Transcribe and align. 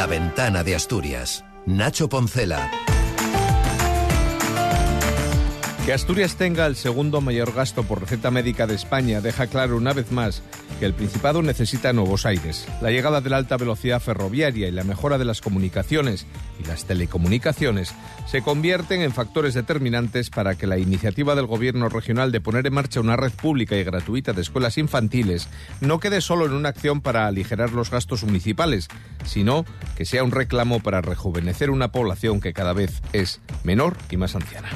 La 0.00 0.06
ventana 0.06 0.64
de 0.64 0.74
Asturias. 0.74 1.44
Nacho 1.66 2.08
Poncela. 2.08 2.70
Que 5.84 5.92
Asturias 5.92 6.36
tenga 6.36 6.64
el 6.64 6.74
segundo 6.74 7.20
mayor 7.20 7.52
gasto 7.52 7.82
por 7.82 8.00
receta 8.00 8.30
médica 8.30 8.66
de 8.66 8.76
España 8.76 9.20
deja 9.20 9.46
claro 9.48 9.76
una 9.76 9.92
vez 9.92 10.10
más 10.10 10.42
que 10.80 10.86
el 10.86 10.94
Principado 10.94 11.42
necesita 11.42 11.92
nuevos 11.92 12.24
aires. 12.24 12.66
La 12.80 12.90
llegada 12.90 13.20
de 13.20 13.28
la 13.28 13.36
alta 13.36 13.58
velocidad 13.58 14.00
ferroviaria 14.00 14.66
y 14.66 14.70
la 14.70 14.82
mejora 14.82 15.18
de 15.18 15.26
las 15.26 15.42
comunicaciones 15.42 16.26
y 16.58 16.66
las 16.66 16.86
telecomunicaciones 16.86 17.94
se 18.26 18.40
convierten 18.40 19.02
en 19.02 19.12
factores 19.12 19.52
determinantes 19.52 20.30
para 20.30 20.54
que 20.54 20.66
la 20.66 20.78
iniciativa 20.78 21.34
del 21.34 21.44
Gobierno 21.44 21.90
regional 21.90 22.32
de 22.32 22.40
poner 22.40 22.66
en 22.66 22.72
marcha 22.72 23.00
una 23.00 23.16
red 23.16 23.30
pública 23.30 23.76
y 23.76 23.84
gratuita 23.84 24.32
de 24.32 24.40
escuelas 24.40 24.78
infantiles 24.78 25.48
no 25.82 26.00
quede 26.00 26.22
solo 26.22 26.46
en 26.46 26.54
una 26.54 26.70
acción 26.70 27.02
para 27.02 27.26
aligerar 27.26 27.72
los 27.72 27.90
gastos 27.90 28.24
municipales, 28.24 28.88
sino 29.26 29.66
que 29.98 30.06
sea 30.06 30.24
un 30.24 30.30
reclamo 30.30 30.80
para 30.80 31.02
rejuvenecer 31.02 31.68
una 31.68 31.92
población 31.92 32.40
que 32.40 32.54
cada 32.54 32.72
vez 32.72 33.02
es 33.12 33.42
menor 33.64 33.98
y 34.10 34.16
más 34.16 34.34
anciana. 34.34 34.70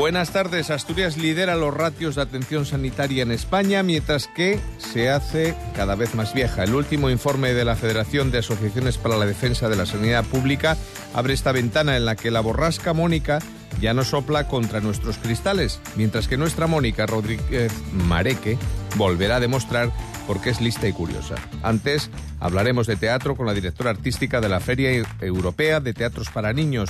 Buenas 0.00 0.32
tardes. 0.32 0.70
Asturias 0.70 1.18
lidera 1.18 1.56
los 1.56 1.74
ratios 1.74 2.14
de 2.14 2.22
atención 2.22 2.64
sanitaria 2.64 3.22
en 3.22 3.30
España, 3.30 3.82
mientras 3.82 4.28
que 4.28 4.58
se 4.78 5.10
hace 5.10 5.54
cada 5.76 5.94
vez 5.94 6.14
más 6.14 6.32
vieja. 6.32 6.64
El 6.64 6.74
último 6.74 7.10
informe 7.10 7.52
de 7.52 7.66
la 7.66 7.76
Federación 7.76 8.30
de 8.30 8.38
Asociaciones 8.38 8.96
para 8.96 9.18
la 9.18 9.26
Defensa 9.26 9.68
de 9.68 9.76
la 9.76 9.84
Sanidad 9.84 10.24
Pública 10.24 10.78
abre 11.12 11.34
esta 11.34 11.52
ventana 11.52 11.98
en 11.98 12.06
la 12.06 12.16
que 12.16 12.30
la 12.30 12.40
borrasca 12.40 12.94
Mónica 12.94 13.40
ya 13.82 13.92
no 13.92 14.02
sopla 14.02 14.48
contra 14.48 14.80
nuestros 14.80 15.18
cristales, 15.18 15.80
mientras 15.96 16.28
que 16.28 16.38
nuestra 16.38 16.66
Mónica 16.66 17.04
Rodríguez 17.04 17.70
Mareque 17.92 18.56
volverá 18.96 19.36
a 19.36 19.40
demostrar 19.40 19.92
por 20.26 20.40
qué 20.40 20.48
es 20.48 20.62
lista 20.62 20.88
y 20.88 20.94
curiosa. 20.94 21.34
Antes 21.62 22.08
hablaremos 22.40 22.86
de 22.86 22.96
teatro 22.96 23.36
con 23.36 23.44
la 23.44 23.52
directora 23.52 23.90
artística 23.90 24.40
de 24.40 24.48
la 24.48 24.60
Feria 24.60 24.92
Europea 25.20 25.80
de 25.80 25.92
Teatros 25.92 26.30
para 26.30 26.54
Niños, 26.54 26.88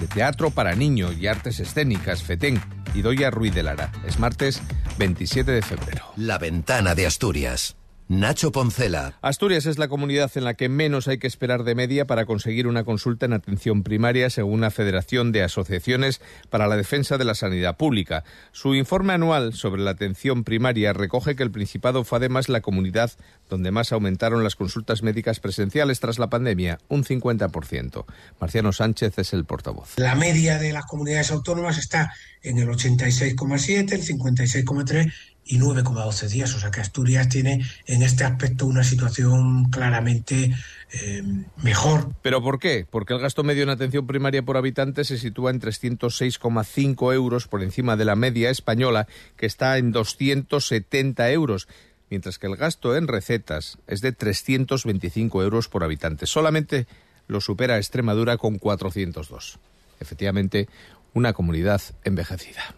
de 0.00 0.06
Teatro 0.06 0.50
para 0.50 0.74
Niños 0.74 1.16
y 1.18 1.26
Artes 1.26 1.60
Escénicas, 1.60 2.22
FETEN, 2.22 2.60
y 2.94 3.02
Doya 3.02 3.30
Ruiz 3.30 3.54
de 3.54 3.62
Lara. 3.62 3.90
Es 4.06 4.18
martes 4.18 4.62
27 4.98 5.50
de 5.50 5.62
febrero. 5.62 6.04
La 6.16 6.38
ventana 6.38 6.94
de 6.94 7.06
Asturias. 7.06 7.76
Nacho 8.08 8.52
Poncela. 8.52 9.16
Asturias 9.22 9.64
es 9.66 9.78
la 9.78 9.88
comunidad 9.88 10.30
en 10.34 10.44
la 10.44 10.54
que 10.54 10.68
menos 10.68 11.08
hay 11.08 11.18
que 11.18 11.26
esperar 11.26 11.64
de 11.64 11.74
media 11.74 12.06
para 12.06 12.26
conseguir 12.26 12.66
una 12.66 12.84
consulta 12.84 13.26
en 13.26 13.32
atención 13.32 13.82
primaria 13.82 14.28
según 14.28 14.60
la 14.60 14.70
Federación 14.70 15.32
de 15.32 15.42
Asociaciones 15.42 16.20
para 16.50 16.66
la 16.66 16.76
Defensa 16.76 17.16
de 17.16 17.24
la 17.24 17.34
Sanidad 17.34 17.76
Pública. 17.76 18.24
Su 18.52 18.74
informe 18.74 19.14
anual 19.14 19.54
sobre 19.54 19.82
la 19.82 19.92
atención 19.92 20.44
primaria 20.44 20.92
recoge 20.92 21.36
que 21.36 21.42
el 21.42 21.50
Principado 21.50 22.04
fue 22.04 22.18
además 22.18 22.48
la 22.48 22.60
comunidad 22.60 23.12
donde 23.48 23.70
más 23.70 23.92
aumentaron 23.92 24.44
las 24.44 24.56
consultas 24.56 25.02
médicas 25.02 25.40
presenciales 25.40 26.00
tras 26.00 26.18
la 26.18 26.28
pandemia, 26.28 26.78
un 26.88 27.04
50%. 27.04 28.04
Marciano 28.40 28.72
Sánchez 28.72 29.18
es 29.18 29.32
el 29.32 29.44
portavoz. 29.44 29.94
La 29.96 30.14
media 30.14 30.58
de 30.58 30.72
las 30.72 30.84
comunidades 30.84 31.30
autónomas 31.30 31.78
está 31.78 32.12
en 32.42 32.58
el 32.58 32.68
86,7, 32.68 33.92
el 33.92 34.02
56,3 34.02 35.12
y 35.44 35.58
9,12 35.58 36.28
días. 36.28 36.54
O 36.54 36.60
sea 36.60 36.70
que 36.70 36.80
Asturias 36.80 37.28
tiene 37.28 37.64
en 37.86 38.02
este 38.02 38.24
aspecto 38.24 38.66
una 38.66 38.84
situación 38.84 39.70
claramente 39.70 40.54
eh, 40.92 41.22
mejor. 41.62 42.12
¿Pero 42.22 42.42
por 42.42 42.58
qué? 42.58 42.86
Porque 42.88 43.14
el 43.14 43.20
gasto 43.20 43.42
medio 43.42 43.62
en 43.62 43.70
atención 43.70 44.06
primaria 44.06 44.42
por 44.42 44.56
habitante 44.56 45.04
se 45.04 45.18
sitúa 45.18 45.50
en 45.50 45.60
306,5 45.60 47.14
euros 47.14 47.48
por 47.48 47.62
encima 47.62 47.96
de 47.96 48.04
la 48.04 48.16
media 48.16 48.50
española, 48.50 49.06
que 49.36 49.46
está 49.46 49.78
en 49.78 49.92
270 49.92 51.30
euros 51.30 51.68
mientras 52.12 52.38
que 52.38 52.46
el 52.46 52.56
gasto 52.56 52.94
en 52.94 53.08
recetas 53.08 53.78
es 53.86 54.02
de 54.02 54.12
325 54.12 55.42
euros 55.42 55.68
por 55.68 55.82
habitante. 55.82 56.26
Solamente 56.26 56.86
lo 57.26 57.40
supera 57.40 57.78
Extremadura 57.78 58.36
con 58.36 58.58
402. 58.58 59.58
Efectivamente, 59.98 60.68
una 61.14 61.32
comunidad 61.32 61.80
envejecida. 62.04 62.74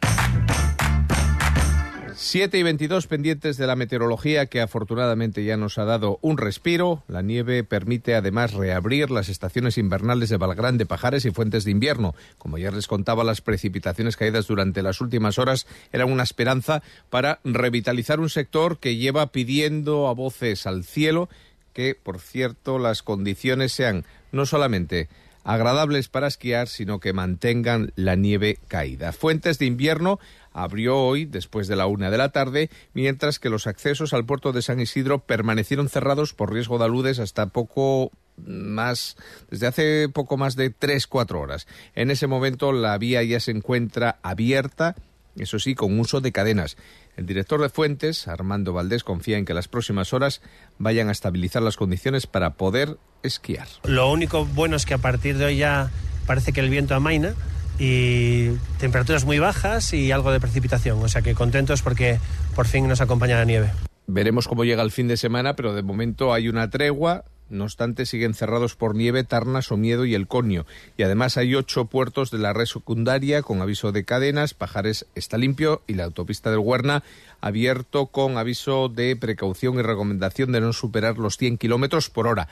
7 2.16 2.58
y 2.58 2.62
22 2.62 3.08
pendientes 3.08 3.56
de 3.56 3.66
la 3.66 3.74
meteorología 3.74 4.46
que 4.46 4.60
afortunadamente 4.60 5.44
ya 5.44 5.56
nos 5.56 5.78
ha 5.78 5.84
dado 5.84 6.18
un 6.22 6.38
respiro. 6.38 7.02
La 7.08 7.22
nieve 7.22 7.64
permite 7.64 8.14
además 8.14 8.52
reabrir 8.52 9.10
las 9.10 9.28
estaciones 9.28 9.78
invernales 9.78 10.28
de 10.28 10.36
Valgrande, 10.36 10.86
Pajares 10.86 11.24
y 11.24 11.32
Fuentes 11.32 11.64
de 11.64 11.72
Invierno. 11.72 12.14
Como 12.38 12.56
ya 12.58 12.70
les 12.70 12.86
contaba, 12.86 13.24
las 13.24 13.40
precipitaciones 13.40 14.16
caídas 14.16 14.46
durante 14.46 14.82
las 14.82 15.00
últimas 15.00 15.38
horas 15.38 15.66
eran 15.92 16.12
una 16.12 16.22
esperanza 16.22 16.82
para 17.10 17.40
revitalizar 17.42 18.20
un 18.20 18.30
sector 18.30 18.78
que 18.78 18.96
lleva 18.96 19.32
pidiendo 19.32 20.06
a 20.06 20.14
voces 20.14 20.66
al 20.66 20.84
cielo 20.84 21.28
que, 21.72 21.96
por 22.00 22.20
cierto, 22.20 22.78
las 22.78 23.02
condiciones 23.02 23.72
sean 23.72 24.04
no 24.30 24.46
solamente 24.46 25.08
agradables 25.44 26.08
para 26.08 26.26
esquiar, 26.26 26.68
sino 26.68 26.98
que 26.98 27.12
mantengan 27.12 27.92
la 27.96 28.16
nieve 28.16 28.58
caída. 28.66 29.12
Fuentes 29.12 29.58
de 29.58 29.66
invierno 29.66 30.18
abrió 30.54 30.98
hoy 30.98 31.26
después 31.26 31.68
de 31.68 31.76
la 31.76 31.86
una 31.86 32.10
de 32.10 32.16
la 32.16 32.30
tarde, 32.30 32.70
mientras 32.94 33.38
que 33.38 33.50
los 33.50 33.66
accesos 33.66 34.14
al 34.14 34.24
puerto 34.24 34.52
de 34.52 34.62
San 34.62 34.80
Isidro 34.80 35.18
permanecieron 35.18 35.90
cerrados 35.90 36.32
por 36.32 36.52
riesgo 36.52 36.78
de 36.78 36.84
aludes 36.84 37.18
hasta 37.18 37.46
poco 37.46 38.10
más 38.36 39.16
desde 39.50 39.66
hace 39.66 40.08
poco 40.08 40.36
más 40.36 40.56
de 40.56 40.70
tres 40.70 41.06
cuatro 41.06 41.40
horas. 41.40 41.66
En 41.94 42.10
ese 42.10 42.26
momento 42.26 42.72
la 42.72 42.96
vía 42.96 43.22
ya 43.22 43.40
se 43.40 43.50
encuentra 43.50 44.18
abierta, 44.22 44.94
eso 45.36 45.58
sí, 45.58 45.74
con 45.74 45.98
uso 45.98 46.20
de 46.20 46.32
cadenas. 46.32 46.76
El 47.16 47.26
director 47.26 47.60
de 47.60 47.68
Fuentes, 47.68 48.26
Armando 48.26 48.72
Valdés, 48.72 49.04
confía 49.04 49.38
en 49.38 49.44
que 49.44 49.54
las 49.54 49.68
próximas 49.68 50.12
horas 50.12 50.40
vayan 50.78 51.08
a 51.08 51.12
estabilizar 51.12 51.62
las 51.62 51.76
condiciones 51.76 52.26
para 52.26 52.54
poder 52.54 52.96
esquiar. 53.22 53.68
Lo 53.84 54.10
único 54.10 54.44
bueno 54.44 54.76
es 54.76 54.86
que 54.86 54.94
a 54.94 54.98
partir 54.98 55.38
de 55.38 55.44
hoy 55.46 55.56
ya 55.58 55.90
parece 56.26 56.52
que 56.52 56.60
el 56.60 56.70
viento 56.70 56.94
amaina 56.94 57.34
y 57.78 58.50
temperaturas 58.78 59.24
muy 59.24 59.38
bajas 59.38 59.92
y 59.92 60.12
algo 60.12 60.32
de 60.32 60.40
precipitación. 60.40 61.02
O 61.02 61.08
sea 61.08 61.22
que 61.22 61.34
contentos 61.34 61.82
porque 61.82 62.18
por 62.54 62.66
fin 62.66 62.88
nos 62.88 63.00
acompaña 63.00 63.36
la 63.36 63.44
nieve. 63.44 63.70
Veremos 64.06 64.48
cómo 64.48 64.64
llega 64.64 64.82
el 64.82 64.90
fin 64.90 65.08
de 65.08 65.16
semana, 65.16 65.56
pero 65.56 65.74
de 65.74 65.82
momento 65.82 66.32
hay 66.32 66.48
una 66.48 66.68
tregua. 66.70 67.24
No 67.50 67.64
obstante, 67.64 68.06
siguen 68.06 68.34
cerrados 68.34 68.74
por 68.74 68.94
nieve 68.94 69.22
Tarnas, 69.22 69.70
Miedo 69.70 70.06
y 70.06 70.14
El 70.14 70.26
Conio. 70.26 70.66
Y 70.96 71.02
además 71.02 71.36
hay 71.36 71.54
ocho 71.54 71.84
puertos 71.86 72.30
de 72.30 72.38
la 72.38 72.52
red 72.52 72.64
secundaria 72.64 73.42
con 73.42 73.60
aviso 73.60 73.92
de 73.92 74.04
cadenas. 74.04 74.54
Pajares 74.54 75.06
está 75.14 75.36
limpio 75.36 75.82
y 75.86 75.94
la 75.94 76.04
autopista 76.04 76.50
del 76.50 76.60
Huerna 76.60 77.02
abierto 77.40 78.06
con 78.06 78.38
aviso 78.38 78.88
de 78.88 79.14
precaución 79.16 79.78
y 79.78 79.82
recomendación 79.82 80.52
de 80.52 80.62
no 80.62 80.72
superar 80.72 81.18
los 81.18 81.36
100 81.36 81.58
kilómetros 81.58 82.08
por 82.08 82.26
hora. 82.26 82.48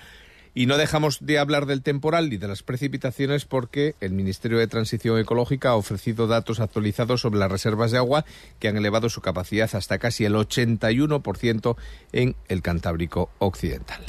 Y 0.54 0.66
no 0.66 0.76
dejamos 0.76 1.18
de 1.24 1.38
hablar 1.38 1.64
del 1.64 1.82
temporal 1.82 2.30
y 2.32 2.36
de 2.36 2.46
las 2.46 2.62
precipitaciones 2.62 3.46
porque 3.46 3.94
el 4.00 4.12
Ministerio 4.12 4.58
de 4.58 4.66
Transición 4.66 5.18
Ecológica 5.18 5.70
ha 5.70 5.76
ofrecido 5.76 6.26
datos 6.26 6.60
actualizados 6.60 7.22
sobre 7.22 7.40
las 7.40 7.50
reservas 7.50 7.90
de 7.90 7.98
agua 7.98 8.26
que 8.58 8.68
han 8.68 8.76
elevado 8.76 9.08
su 9.08 9.22
capacidad 9.22 9.70
hasta 9.74 9.98
casi 9.98 10.26
el 10.26 10.34
81% 10.34 11.76
en 12.12 12.36
el 12.48 12.60
Cantábrico 12.60 13.30
Occidental. 13.38 14.04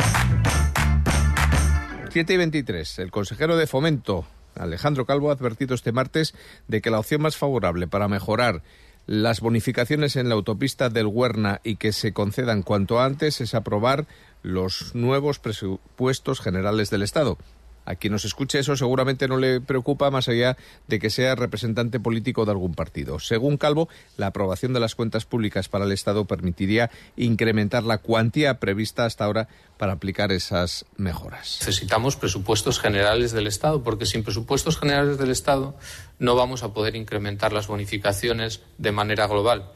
7 2.11 2.33
y 2.33 2.37
23. 2.37 2.99
El 2.99 3.09
consejero 3.09 3.55
de 3.55 3.65
Fomento, 3.65 4.27
Alejandro 4.55 5.05
Calvo, 5.05 5.29
ha 5.29 5.33
advertido 5.33 5.73
este 5.75 5.93
martes 5.93 6.35
de 6.67 6.81
que 6.81 6.91
la 6.91 6.99
opción 6.99 7.21
más 7.21 7.37
favorable 7.37 7.87
para 7.87 8.09
mejorar 8.09 8.61
las 9.05 9.41
bonificaciones 9.41 10.15
en 10.15 10.29
la 10.29 10.35
autopista 10.35 10.89
del 10.89 11.07
Huerna 11.07 11.59
y 11.63 11.77
que 11.77 11.91
se 11.91 12.13
concedan 12.13 12.63
cuanto 12.63 13.01
antes 13.01 13.41
es 13.41 13.53
aprobar 13.53 14.07
los 14.43 14.93
nuevos 14.93 15.39
presupuestos 15.39 16.39
generales 16.39 16.89
del 16.89 17.01
Estado. 17.01 17.37
A 17.85 17.95
quien 17.95 18.13
nos 18.13 18.23
escuche 18.23 18.59
eso 18.59 18.77
seguramente 18.77 19.27
no 19.27 19.37
le 19.37 19.59
preocupa 19.59 20.09
más 20.09 20.29
allá 20.29 20.55
de 20.87 20.99
que 20.99 21.09
sea 21.09 21.35
representante 21.35 21.99
político 21.99 22.45
de 22.45 22.51
algún 22.51 22.75
partido. 22.75 23.19
Según 23.19 23.57
Calvo, 23.57 23.89
la 24.15 24.27
aprobación 24.27 24.73
de 24.73 24.79
las 24.79 24.95
cuentas 24.95 25.25
públicas 25.25 25.67
para 25.67 25.85
el 25.85 25.91
Estado 25.91 26.25
permitiría 26.25 26.91
incrementar 27.17 27.83
la 27.83 27.97
cuantía 27.97 28.59
prevista 28.59 29.05
hasta 29.05 29.25
ahora 29.25 29.49
para 29.77 29.93
aplicar 29.93 30.31
esas 30.31 30.85
mejoras. 30.95 31.57
Necesitamos 31.59 32.15
presupuestos 32.15 32.79
generales 32.79 33.33
del 33.33 33.47
Estado 33.47 33.83
porque 33.83 34.05
sin 34.05 34.23
presupuestos 34.23 34.77
generales 34.77 35.17
del 35.17 35.31
Estado 35.31 35.75
no 36.19 36.35
vamos 36.35 36.63
a 36.63 36.73
poder 36.73 36.95
incrementar 36.95 37.51
las 37.51 37.67
bonificaciones 37.67 38.61
de 38.77 38.91
manera 38.93 39.27
global. 39.27 39.71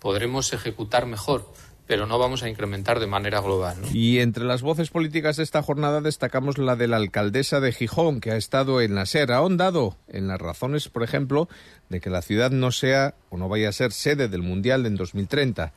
Podremos 0.00 0.52
ejecutar 0.52 1.06
mejor 1.06 1.46
pero 1.92 2.06
no 2.06 2.18
vamos 2.18 2.42
a 2.42 2.48
incrementar 2.48 3.00
de 3.00 3.06
manera 3.06 3.42
global. 3.42 3.76
Y 3.92 4.20
entre 4.20 4.44
las 4.44 4.62
voces 4.62 4.88
políticas 4.88 5.36
de 5.36 5.42
esta 5.42 5.62
jornada 5.62 6.00
destacamos 6.00 6.56
la 6.56 6.74
de 6.74 6.88
la 6.88 6.96
alcaldesa 6.96 7.60
de 7.60 7.70
Gijón, 7.70 8.22
que 8.22 8.30
ha 8.30 8.36
estado 8.36 8.80
en 8.80 8.94
la 8.94 9.04
SER, 9.04 9.30
ha 9.30 9.36
ahondado 9.36 9.98
en 10.08 10.26
las 10.26 10.40
razones, 10.40 10.88
por 10.88 11.02
ejemplo, 11.02 11.50
de 11.90 12.00
que 12.00 12.08
la 12.08 12.22
ciudad 12.22 12.50
no 12.50 12.72
sea 12.72 13.12
o 13.28 13.36
no 13.36 13.46
vaya 13.50 13.68
a 13.68 13.72
ser 13.72 13.92
sede 13.92 14.28
del 14.28 14.40
Mundial 14.40 14.86
en 14.86 14.96
2030. 14.96 15.74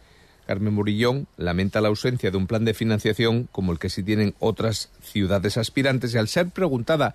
Carmen 0.48 0.74
Murillón 0.74 1.28
lamenta 1.36 1.82
la 1.82 1.90
ausencia 1.90 2.32
de 2.32 2.38
un 2.38 2.48
plan 2.48 2.64
de 2.64 2.74
financiación 2.74 3.50
como 3.52 3.74
el 3.74 3.78
que 3.78 3.90
sí 3.90 4.02
tienen 4.02 4.36
otras 4.40 4.92
ciudades 5.02 5.58
aspirantes 5.58 6.16
y 6.16 6.18
al 6.18 6.30
ser 6.30 6.50
preguntada 6.50 7.14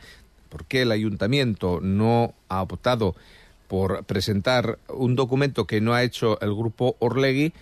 por 0.51 0.67
qué 0.67 0.83
el 0.83 0.93
ayuntamiento 0.93 1.81
no 1.81 2.35
ha 2.51 2.61
optado 2.61 3.17
por 3.67 4.05
presentar 4.05 4.79
un 4.89 5.17
documento 5.17 5.67
que 5.67 5.81
no 5.81 5.95
ha 5.95 6.03
hecho 6.03 6.39
el 6.43 6.55
grupo 6.55 6.97
Orlegui, 6.99 7.55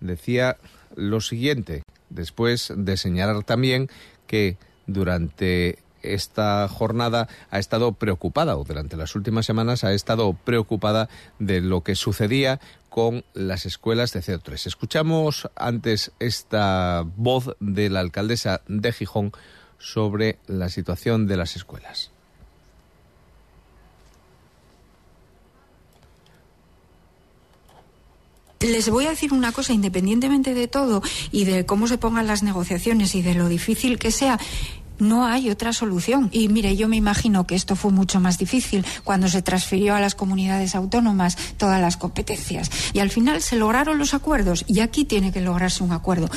decía 0.00 0.56
lo 0.94 1.20
siguiente. 1.20 1.82
después 2.08 2.72
de 2.76 2.96
señalar 2.96 3.42
también 3.42 3.88
que 4.28 4.58
durante 4.86 5.78
esta 6.02 6.68
jornada 6.68 7.28
ha 7.50 7.58
estado 7.58 7.92
preocupada, 7.92 8.56
o 8.56 8.64
durante 8.64 8.96
las 8.96 9.14
últimas 9.16 9.46
semanas 9.46 9.84
ha 9.84 9.92
estado 9.92 10.34
preocupada 10.34 11.08
de 11.38 11.60
lo 11.60 11.82
que 11.82 11.96
sucedía 11.96 12.60
con 12.88 13.24
las 13.34 13.66
escuelas 13.66 14.12
de 14.12 14.20
CO3. 14.20 14.66
Escuchamos 14.66 15.48
antes 15.56 16.12
esta 16.18 17.04
voz 17.16 17.56
de 17.60 17.90
la 17.90 18.00
alcaldesa 18.00 18.62
de 18.68 18.92
Gijón 18.92 19.32
sobre 19.78 20.38
la 20.46 20.68
situación 20.68 21.26
de 21.26 21.36
las 21.36 21.56
escuelas. 21.56 22.10
Les 28.66 28.88
voy 28.90 29.06
a 29.06 29.10
decir 29.10 29.32
una 29.32 29.52
cosa, 29.52 29.72
independientemente 29.72 30.52
de 30.52 30.66
todo 30.66 31.00
y 31.30 31.44
de 31.44 31.64
cómo 31.66 31.86
se 31.86 31.98
pongan 31.98 32.26
las 32.26 32.42
negociaciones 32.42 33.14
y 33.14 33.22
de 33.22 33.34
lo 33.34 33.48
difícil 33.48 33.96
que 33.96 34.10
sea, 34.10 34.40
no 34.98 35.24
hay 35.24 35.50
otra 35.50 35.72
solución. 35.72 36.30
Y 36.32 36.48
mire, 36.48 36.76
yo 36.76 36.88
me 36.88 36.96
imagino 36.96 37.46
que 37.46 37.54
esto 37.54 37.76
fue 37.76 37.92
mucho 37.92 38.18
más 38.18 38.38
difícil 38.38 38.84
cuando 39.04 39.28
se 39.28 39.40
transfirió 39.40 39.94
a 39.94 40.00
las 40.00 40.16
comunidades 40.16 40.74
autónomas 40.74 41.36
todas 41.58 41.80
las 41.80 41.96
competencias. 41.96 42.70
Y 42.92 42.98
al 42.98 43.10
final 43.10 43.40
se 43.40 43.56
lograron 43.56 43.98
los 43.98 44.14
acuerdos 44.14 44.64
y 44.66 44.80
aquí 44.80 45.04
tiene 45.04 45.32
que 45.32 45.40
lograrse 45.40 45.84
un 45.84 45.92
acuerdo. 45.92 46.28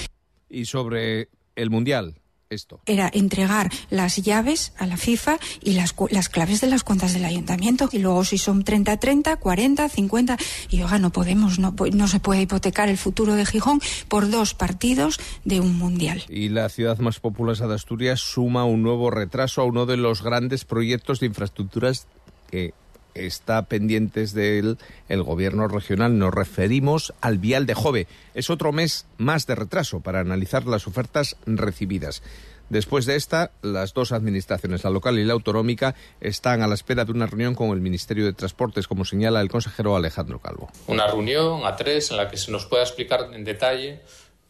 Y 0.49 0.65
sobre 0.65 1.29
el 1.55 1.71
Mundial, 1.71 2.18
esto. 2.49 2.81
Era 2.85 3.09
entregar 3.13 3.69
las 3.89 4.17
llaves 4.17 4.73
a 4.77 4.85
la 4.85 4.97
FIFA 4.97 5.37
y 5.61 5.73
las, 5.73 5.95
las 6.09 6.29
claves 6.29 6.61
de 6.61 6.67
las 6.67 6.83
cuentas 6.83 7.13
del 7.13 7.25
ayuntamiento. 7.25 7.89
Y 7.91 7.99
luego 7.99 8.23
si 8.23 8.37
son 8.37 8.63
30-30, 8.63 9.37
40, 9.39 9.89
50. 9.89 10.37
Y 10.69 10.81
oiga, 10.81 10.99
no 10.99 11.11
podemos, 11.11 11.59
no, 11.59 11.75
no 11.93 12.07
se 12.07 12.19
puede 12.19 12.41
hipotecar 12.41 12.89
el 12.89 12.97
futuro 12.97 13.35
de 13.35 13.45
Gijón 13.45 13.81
por 14.07 14.29
dos 14.29 14.53
partidos 14.53 15.19
de 15.45 15.59
un 15.59 15.77
mundial. 15.77 16.23
Y 16.29 16.49
la 16.49 16.69
ciudad 16.69 16.97
más 16.99 17.19
populosa 17.19 17.67
de 17.67 17.75
Asturias 17.75 18.19
suma 18.19 18.65
un 18.65 18.81
nuevo 18.81 19.11
retraso 19.11 19.61
a 19.61 19.65
uno 19.65 19.85
de 19.85 19.97
los 19.97 20.23
grandes 20.23 20.65
proyectos 20.65 21.19
de 21.19 21.27
infraestructuras 21.27 22.07
que 22.49 22.73
está 23.13 23.63
pendientes 23.63 24.33
de 24.33 24.59
él 24.59 24.77
el 25.07 25.23
gobierno 25.23 25.67
regional. 25.67 26.17
Nos 26.17 26.33
referimos 26.33 27.13
al 27.21 27.37
vial 27.37 27.65
de 27.65 27.73
Jove. 27.73 28.07
Es 28.33 28.49
otro 28.49 28.71
mes 28.71 29.05
más 29.17 29.47
de 29.47 29.55
retraso 29.55 29.99
para 29.99 30.19
analizar 30.19 30.65
las 30.65 30.87
ofertas 30.87 31.35
recibidas. 31.45 32.21
Después 32.69 33.07
de 33.07 33.15
esta, 33.15 33.51
las 33.63 33.93
dos 33.93 34.11
administraciones, 34.11 34.83
la 34.83 34.91
local 34.91 35.17
y 35.17 35.25
la 35.25 35.33
autonómica, 35.33 35.95
están 36.21 36.61
a 36.61 36.67
la 36.67 36.75
espera 36.75 37.03
de 37.03 37.11
una 37.11 37.25
reunión 37.25 37.55
con 37.55 37.71
el 37.71 37.81
Ministerio 37.81 38.25
de 38.25 38.33
Transportes, 38.33 38.87
como 38.87 39.05
señala 39.05 39.41
el 39.41 39.49
consejero 39.49 39.95
Alejandro 39.95 40.39
Calvo. 40.39 40.69
Una 40.85 41.07
reunión 41.07 41.65
a 41.65 41.75
tres 41.75 42.11
en 42.11 42.17
la 42.17 42.29
que 42.29 42.37
se 42.37 42.51
nos 42.51 42.67
pueda 42.67 42.83
explicar 42.83 43.31
en 43.33 43.43
detalle 43.43 44.01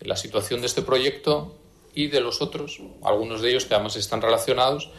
la 0.01 0.17
situación 0.17 0.59
de 0.59 0.67
este 0.67 0.81
proyecto 0.81 1.55
y 1.93 2.07
de 2.07 2.19
los 2.19 2.41
otros, 2.41 2.81
algunos 3.03 3.41
de 3.41 3.51
ellos 3.51 3.65
que 3.65 3.73
además 3.73 3.95
están 3.95 4.21
relacionados 4.21 4.91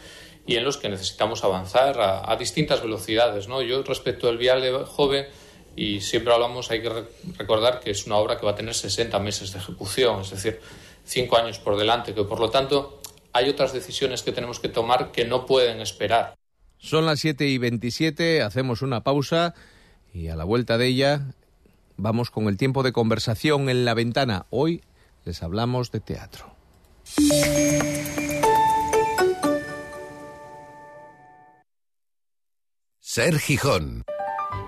y 0.50 0.56
en 0.56 0.64
los 0.64 0.79
que 0.79 0.88
necesitamos 0.88 1.44
avanzar 1.44 2.00
a, 2.00 2.29
a 2.29 2.35
distintas 2.35 2.82
velocidades. 2.82 3.47
¿no? 3.47 3.62
Yo 3.62 3.85
respecto 3.85 4.29
al 4.29 4.37
vial 4.37 4.61
de 4.61 4.73
Jove, 4.85 5.29
y 5.76 6.00
siempre 6.00 6.35
hablamos, 6.35 6.73
hay 6.73 6.82
que 6.82 7.05
recordar 7.38 7.79
que 7.79 7.93
es 7.93 8.05
una 8.05 8.17
obra 8.17 8.37
que 8.37 8.44
va 8.44 8.50
a 8.50 8.55
tener 8.56 8.75
60 8.75 9.17
meses 9.20 9.52
de 9.52 9.61
ejecución, 9.61 10.23
es 10.23 10.31
decir, 10.31 10.61
cinco 11.05 11.37
años 11.37 11.61
por 11.61 11.76
delante, 11.76 12.14
que 12.14 12.25
por 12.25 12.41
lo 12.41 12.50
tanto 12.50 13.00
hay 13.32 13.49
otras 13.49 13.73
decisiones 13.73 14.25
que 14.25 14.32
tenemos 14.32 14.58
que 14.58 14.69
tomar 14.69 15.12
que 15.12 15.25
no 15.25 15.47
pueden 15.47 15.81
esperar. 15.81 16.35
Son 16.79 17.06
las 17.06 17.20
7 17.20 17.47
y 17.47 17.58
27, 17.58 18.43
hacemos 18.43 18.82
una 18.82 19.05
pausa 19.05 19.55
y 20.12 20.26
a 20.26 20.35
la 20.35 20.43
vuelta 20.43 20.79
de 20.79 20.88
ella 20.88 21.32
vamos 21.97 22.32
con 22.32 22.49
el 22.49 22.56
tiempo 22.56 22.82
de 22.82 22.91
conversación 22.91 23.69
en 23.69 23.85
la 23.85 23.94
ventana. 23.94 24.47
Hoy 24.50 24.82
les 25.25 25.44
hablamos 25.44 25.93
de 25.93 26.00
teatro. 26.00 26.56
Ser 33.12 33.40
Gijón. 33.40 34.04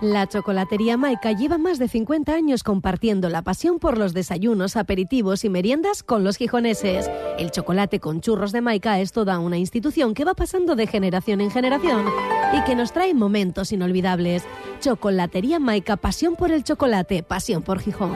La 0.00 0.26
chocolatería 0.26 0.96
Maika 0.96 1.30
lleva 1.30 1.58
más 1.58 1.78
de 1.78 1.86
50 1.86 2.34
años 2.34 2.64
compartiendo 2.64 3.28
la 3.28 3.42
pasión 3.42 3.78
por 3.78 3.96
los 3.96 4.14
desayunos, 4.14 4.74
aperitivos 4.74 5.44
y 5.44 5.48
meriendas 5.48 6.02
con 6.02 6.24
los 6.24 6.38
gijoneses. 6.38 7.08
El 7.38 7.52
chocolate 7.52 8.00
con 8.00 8.20
churros 8.20 8.50
de 8.50 8.60
Maika 8.60 8.98
es 8.98 9.12
toda 9.12 9.38
una 9.38 9.58
institución 9.58 10.12
que 10.12 10.24
va 10.24 10.34
pasando 10.34 10.74
de 10.74 10.88
generación 10.88 11.40
en 11.40 11.52
generación 11.52 12.04
y 12.52 12.64
que 12.64 12.74
nos 12.74 12.92
trae 12.92 13.14
momentos 13.14 13.70
inolvidables. 13.70 14.42
Chocolatería 14.80 15.60
Maika, 15.60 15.96
pasión 15.96 16.34
por 16.34 16.50
el 16.50 16.64
chocolate, 16.64 17.22
pasión 17.22 17.62
por 17.62 17.78
Gijón. 17.78 18.10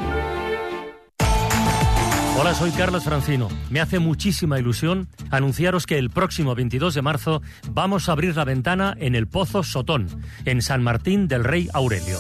Hola, 2.39 2.55
soy 2.55 2.71
Carlos 2.73 3.03
Francino. 3.03 3.49
Me 3.71 3.81
hace 3.81 3.99
muchísima 3.99 4.59
ilusión 4.59 5.09
anunciaros 5.31 5.87
que 5.87 5.97
el 5.97 6.11
próximo 6.11 6.55
22 6.55 6.93
de 6.93 7.01
marzo 7.01 7.41
vamos 7.71 8.09
a 8.09 8.13
abrir 8.13 8.37
la 8.37 8.45
ventana 8.45 8.95
en 9.01 9.15
el 9.15 9.27
Pozo 9.27 9.63
Sotón, 9.63 10.07
en 10.45 10.61
San 10.61 10.83
Martín 10.83 11.29
del 11.29 11.45
Rey 11.45 11.71
Aurelio. 11.73 12.19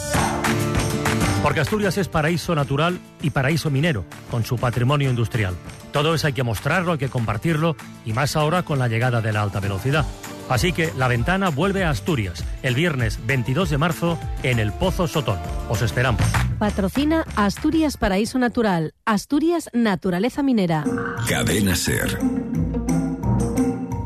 Porque 1.42 1.60
Asturias 1.60 1.98
es 1.98 2.08
paraíso 2.08 2.54
natural 2.54 2.98
y 3.20 3.28
paraíso 3.28 3.70
minero, 3.70 4.06
con 4.30 4.42
su 4.42 4.56
patrimonio 4.56 5.10
industrial. 5.10 5.54
Todo 5.92 6.14
eso 6.14 6.28
hay 6.28 6.32
que 6.32 6.42
mostrarlo, 6.42 6.92
hay 6.92 6.98
que 6.98 7.10
compartirlo, 7.10 7.76
y 8.06 8.14
más 8.14 8.36
ahora 8.36 8.62
con 8.62 8.78
la 8.78 8.88
llegada 8.88 9.20
de 9.20 9.34
la 9.34 9.42
alta 9.42 9.60
velocidad. 9.60 10.06
Así 10.48 10.72
que 10.72 10.92
la 10.96 11.08
ventana 11.08 11.48
vuelve 11.50 11.84
a 11.84 11.90
Asturias 11.90 12.44
el 12.62 12.74
viernes 12.74 13.18
22 13.26 13.70
de 13.70 13.78
marzo 13.78 14.18
en 14.42 14.58
el 14.58 14.72
Pozo 14.72 15.08
Sotón. 15.08 15.38
Os 15.68 15.82
esperamos. 15.82 16.22
Patrocina 16.58 17.24
Asturias 17.36 17.96
Paraíso 17.96 18.38
Natural, 18.38 18.94
Asturias 19.04 19.68
Naturaleza 19.72 20.42
Minera. 20.42 20.84
Cadena 21.28 21.74
Ser. 21.76 22.18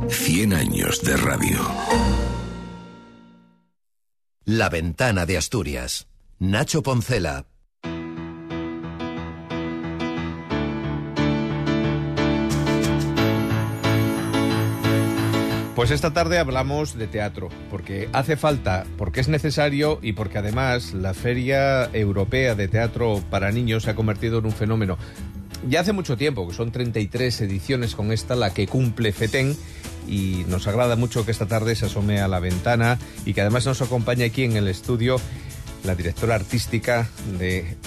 100 0.08 0.54
años 0.54 1.02
de 1.02 1.16
radio. 1.16 1.58
La 4.44 4.68
ventana 4.68 5.26
de 5.26 5.36
Asturias. 5.36 6.08
Nacho 6.38 6.82
Poncela. 6.82 7.46
Pues 15.80 15.92
esta 15.92 16.12
tarde 16.12 16.38
hablamos 16.38 16.98
de 16.98 17.06
teatro, 17.06 17.48
porque 17.70 18.10
hace 18.12 18.36
falta, 18.36 18.84
porque 18.98 19.20
es 19.20 19.28
necesario 19.28 19.98
y 20.02 20.12
porque 20.12 20.36
además 20.36 20.92
la 20.92 21.14
Feria 21.14 21.88
Europea 21.94 22.54
de 22.54 22.68
Teatro 22.68 23.22
para 23.30 23.50
Niños 23.50 23.84
se 23.84 23.90
ha 23.90 23.94
convertido 23.94 24.40
en 24.40 24.44
un 24.44 24.52
fenómeno. 24.52 24.98
Ya 25.66 25.80
hace 25.80 25.94
mucho 25.94 26.18
tiempo, 26.18 26.46
que 26.46 26.52
son 26.52 26.70
33 26.70 27.40
ediciones 27.40 27.94
con 27.94 28.12
esta 28.12 28.36
la 28.36 28.52
que 28.52 28.66
cumple 28.66 29.10
FETEN 29.12 29.56
y 30.06 30.44
nos 30.48 30.66
agrada 30.66 30.96
mucho 30.96 31.24
que 31.24 31.30
esta 31.30 31.46
tarde 31.46 31.74
se 31.74 31.86
asome 31.86 32.20
a 32.20 32.28
la 32.28 32.40
ventana 32.40 32.98
y 33.24 33.32
que 33.32 33.40
además 33.40 33.64
nos 33.64 33.80
acompañe 33.80 34.24
aquí 34.24 34.44
en 34.44 34.58
el 34.58 34.68
estudio 34.68 35.16
la 35.84 35.94
directora 35.94 36.34
artística 36.34 37.08
de, 37.38 37.78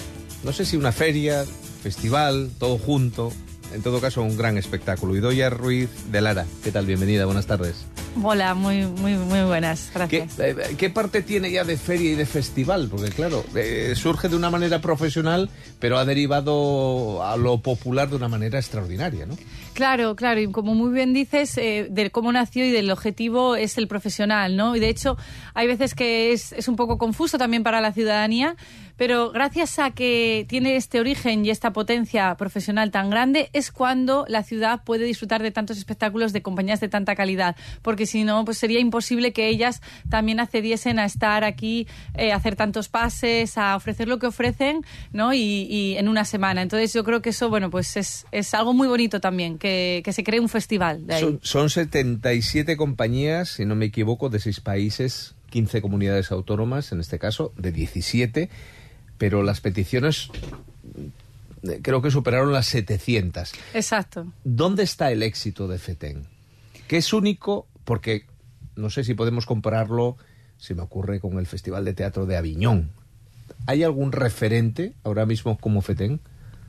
no 0.43 0.51
sé 0.51 0.65
si 0.65 0.77
una 0.77 0.93
feria, 0.93 1.45
festival, 1.83 2.49
todo 2.57 2.79
junto, 2.79 3.31
en 3.73 3.81
todo 3.81 3.99
caso, 3.99 4.21
un 4.21 4.37
gran 4.37 4.57
espectáculo. 4.57 5.15
Idoya 5.15 5.49
Ruiz 5.49 5.89
de 6.11 6.21
Lara, 6.21 6.45
¿qué 6.63 6.71
tal? 6.71 6.85
Bienvenida, 6.85 7.25
buenas 7.25 7.47
tardes. 7.47 7.85
Hola, 8.21 8.53
muy, 8.53 8.85
muy, 8.85 9.13
muy 9.15 9.41
buenas, 9.41 9.89
¿Qué, 10.07 10.19
gracias. 10.27 10.39
eh, 10.39 10.75
qué 10.77 10.91
parte 10.91 11.23
tiene 11.23 11.51
ya 11.51 11.63
de 11.63 11.77
feria 11.77 12.11
y 12.11 12.15
de 12.15 12.27
festival? 12.27 12.87
Porque 12.91 13.09
claro, 13.09 13.43
eh, 13.55 13.93
surge 13.95 14.29
de 14.29 14.35
una 14.35 14.51
manera 14.51 14.81
profesional, 14.81 15.49
pero 15.79 15.97
ha 15.97 16.05
derivado 16.05 17.23
a 17.23 17.35
lo 17.37 17.61
popular 17.61 18.09
de 18.09 18.15
una 18.17 18.27
manera 18.27 18.59
extraordinaria, 18.59 19.25
¿no? 19.25 19.35
Claro, 19.73 20.15
claro, 20.15 20.39
y 20.39 20.51
como 20.51 20.75
muy 20.75 20.91
bien 20.93 21.13
dices, 21.13 21.57
eh, 21.57 21.87
de 21.89 22.11
cómo 22.11 22.31
nació 22.31 22.63
y 22.65 22.71
del 22.71 22.91
objetivo 22.91 23.55
es 23.55 23.79
el 23.79 23.87
profesional, 23.87 24.55
¿no? 24.55 24.75
Y 24.75 24.79
de 24.79 24.89
hecho, 24.89 25.17
hay 25.55 25.65
veces 25.65 25.95
que 25.95 26.33
es, 26.33 26.51
es 26.51 26.67
un 26.67 26.75
poco 26.75 26.99
confuso 26.99 27.39
también 27.39 27.63
para 27.63 27.81
la 27.81 27.91
ciudadanía, 27.93 28.55
pero 28.97 29.31
gracias 29.31 29.79
a 29.79 29.91
que 29.91 30.45
tiene 30.47 30.75
este 30.75 30.99
origen 30.99 31.45
y 31.45 31.49
esta 31.49 31.73
potencia 31.73 32.35
profesional 32.35 32.91
tan 32.91 33.09
grande, 33.09 33.49
es 33.53 33.71
cuando 33.71 34.25
la 34.27 34.43
ciudad 34.43 34.83
puede 34.83 35.05
disfrutar 35.05 35.41
de 35.41 35.51
tantos 35.51 35.77
espectáculos 35.77 36.33
de 36.33 36.41
compañías 36.41 36.79
de 36.79 36.89
tanta 36.89 37.15
calidad, 37.15 37.55
porque 37.81 38.05
si 38.05 38.23
no, 38.23 38.45
pues 38.45 38.57
sería 38.57 38.79
imposible 38.79 39.33
que 39.33 39.47
ellas 39.47 39.81
también 40.09 40.39
accediesen 40.39 40.99
a 40.99 41.05
estar 41.05 41.43
aquí, 41.43 41.87
eh, 42.15 42.31
a 42.31 42.35
hacer 42.35 42.55
tantos 42.55 42.89
pases, 42.89 43.57
a 43.57 43.75
ofrecer 43.75 44.07
lo 44.07 44.19
que 44.19 44.27
ofrecen, 44.27 44.81
¿no? 45.11 45.33
Y, 45.33 45.67
y 45.69 45.97
en 45.97 46.07
una 46.07 46.25
semana. 46.25 46.61
Entonces 46.61 46.93
yo 46.93 47.03
creo 47.03 47.21
que 47.21 47.29
eso, 47.29 47.49
bueno, 47.49 47.69
pues 47.69 47.97
es, 47.97 48.25
es 48.31 48.53
algo 48.53 48.73
muy 48.73 48.87
bonito 48.87 49.19
también, 49.19 49.57
que, 49.57 50.01
que 50.03 50.13
se 50.13 50.23
cree 50.23 50.39
un 50.39 50.49
festival 50.49 51.07
de 51.07 51.15
ahí. 51.15 51.21
Son, 51.21 51.39
son 51.41 51.69
77 51.69 52.77
compañías, 52.77 53.49
si 53.49 53.65
no 53.65 53.75
me 53.75 53.85
equivoco, 53.85 54.29
de 54.29 54.39
seis 54.39 54.59
países, 54.59 55.35
15 55.49 55.81
comunidades 55.81 56.31
autónomas, 56.31 56.91
en 56.91 56.99
este 56.99 57.19
caso, 57.19 57.53
de 57.57 57.71
17, 57.71 58.49
pero 59.23 59.41
las 59.41 59.61
peticiones 59.61 60.27
eh, 61.63 61.79
creo 61.81 62.01
que 62.01 62.11
superaron 62.11 62.51
las 62.51 62.65
700. 62.65 63.53
Exacto. 63.73 64.27
¿Dónde 64.43 64.83
está 64.83 65.13
el 65.13 65.23
éxito 65.23 65.69
de 65.69 65.79
FETEN? 65.79 66.23
Que 66.89 66.97
es 66.97 67.13
único 67.13 67.65
porque 67.85 68.25
no 68.75 68.89
sé 68.89 69.05
si 69.05 69.13
podemos 69.13 69.45
compararlo, 69.45 70.17
se 70.57 70.75
me 70.75 70.81
ocurre, 70.81 71.21
con 71.21 71.39
el 71.39 71.47
Festival 71.47 71.85
de 71.85 71.93
Teatro 71.93 72.25
de 72.25 72.35
Aviñón. 72.35 72.89
¿Hay 73.65 73.83
algún 73.83 74.11
referente 74.11 74.91
ahora 75.05 75.25
mismo 75.25 75.57
como 75.57 75.81
FETEN? 75.81 76.19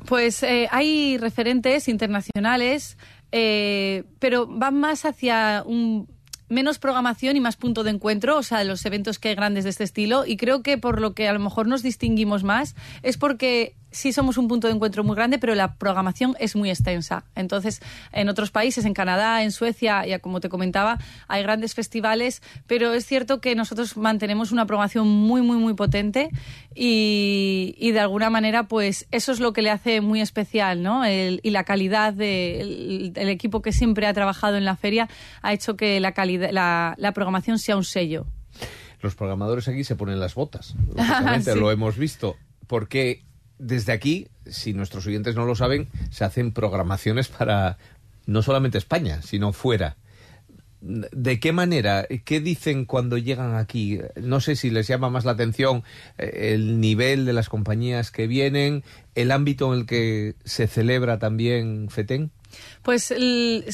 Pues 0.07 0.45
eh, 0.45 0.69
hay 0.71 1.19
referentes 1.19 1.89
internacionales, 1.89 2.99
eh, 3.33 4.05
pero 4.21 4.47
van 4.47 4.79
más 4.79 5.05
hacia 5.05 5.65
un 5.67 6.07
menos 6.55 6.79
programación 6.79 7.37
y 7.37 7.41
más 7.41 7.57
punto 7.57 7.85
de 7.85 7.91
encuentro, 7.91 8.39
o 8.39 8.43
sea, 8.43 8.65
los 8.65 8.85
eventos 8.87 9.19
que 9.19 9.29
hay 9.29 9.35
grandes 9.35 9.65
de 9.65 9.71
este 9.71 9.85
estilo. 9.85 10.25
Y 10.25 10.37
creo 10.37 10.63
que 10.63 10.79
por 10.79 11.01
lo 11.01 11.13
que 11.13 11.29
a 11.29 11.33
lo 11.33 11.41
mejor 11.41 11.67
nos 11.67 11.83
distinguimos 11.83 12.45
más 12.45 12.75
es 13.03 13.19
porque 13.19 13.75
sí 13.95 14.13
somos 14.13 14.37
un 14.39 14.49
punto 14.49 14.67
de 14.67 14.75
encuentro 14.75 15.05
muy 15.05 15.15
grande, 15.15 15.39
pero 15.39 15.55
la 15.55 15.77
programación 15.77 16.37
es 16.41 16.57
muy 16.57 16.69
extensa. 16.69 17.25
Entonces, 17.35 17.81
en 18.13 18.29
otros 18.29 18.51
países, 18.51 18.85
en 18.85 18.93
Canadá, 18.93 19.43
en 19.43 19.53
Suecia, 19.53 20.05
ya 20.05 20.19
como 20.19 20.41
te 20.41 20.49
comentaba, 20.49 20.99
hay 21.29 21.43
grandes 21.43 21.75
festivales, 21.75 22.43
pero 22.67 22.93
es 22.93 23.07
cierto 23.07 23.41
que 23.41 23.55
nosotros 23.55 23.97
mantenemos 23.97 24.53
una 24.53 24.67
programación 24.67 25.09
muy, 25.09 25.43
muy, 25.43 25.57
muy 25.57 25.75
potente 25.75 26.31
y, 26.75 27.77
y 27.79 27.93
de 27.93 28.01
alguna 28.01 28.31
manera, 28.31 28.65
pues 28.65 29.07
eso 29.13 29.33
es 29.33 29.39
lo 29.41 29.53
que 29.53 29.63
le 29.63 29.71
hace 29.71 30.01
muy 30.01 30.21
especial, 30.21 30.83
¿no? 30.83 31.05
El, 31.05 31.41
y 31.45 31.51
la 31.51 31.65
calidad 31.65 32.13
del 32.13 33.13
de, 33.13 33.31
equipo 33.31 33.63
que 33.63 33.73
siempre 33.73 34.07
ha 34.07 34.13
trabajado 34.13 34.57
en 34.57 34.65
la 34.65 34.77
feria 34.77 35.09
ha 35.41 35.53
hecho 35.53 35.77
que 35.77 36.01
la, 36.01 36.13
calidad, 36.13 36.51
la, 36.51 36.95
la 36.99 37.13
programación 37.13 37.59
sea 37.59 37.77
un 37.77 37.85
sello. 37.85 38.27
Los 39.01 39.15
programadores 39.15 39.69
aquí 39.69 39.85
se 39.85 39.95
ponen 39.97 40.19
las 40.19 40.35
botas, 40.35 40.75
sí. 41.45 41.51
lo 41.55 41.71
hemos 41.71 41.97
visto. 41.97 42.37
Porque 42.67 43.23
desde 43.59 43.93
aquí, 43.93 44.29
si 44.47 44.75
nuestros 44.75 45.07
oyentes 45.07 45.35
no 45.35 45.47
lo 45.47 45.55
saben, 45.55 45.89
se 46.11 46.25
hacen 46.25 46.53
programaciones 46.53 47.29
para 47.29 47.79
no 48.27 48.43
solamente 48.43 48.79
España, 48.79 49.23
sino 49.23 49.53
fuera. 49.53 49.97
¿De 50.81 51.41
qué 51.41 51.53
manera? 51.53 52.07
¿Qué 52.25 52.41
dicen 52.41 52.85
cuando 52.85 53.17
llegan 53.17 53.55
aquí? 53.55 54.01
No 54.17 54.41
sé 54.41 54.55
si 54.55 54.69
les 54.69 54.87
llama 54.87 55.09
más 55.09 55.25
la 55.25 55.33
atención 55.33 55.83
eh, 56.19 56.53
el 56.53 56.79
nivel 56.79 57.25
de 57.25 57.33
las 57.33 57.49
compañías 57.49 58.11
que 58.11 58.27
vienen, 58.27 58.85
el 59.15 59.31
ámbito 59.31 59.73
en 59.73 59.81
el 59.81 59.87
que 59.87 60.35
se 60.45 60.67
celebra 60.67 61.19
también 61.19 61.89
FETEN. 61.89 62.33
Pues 62.83 63.15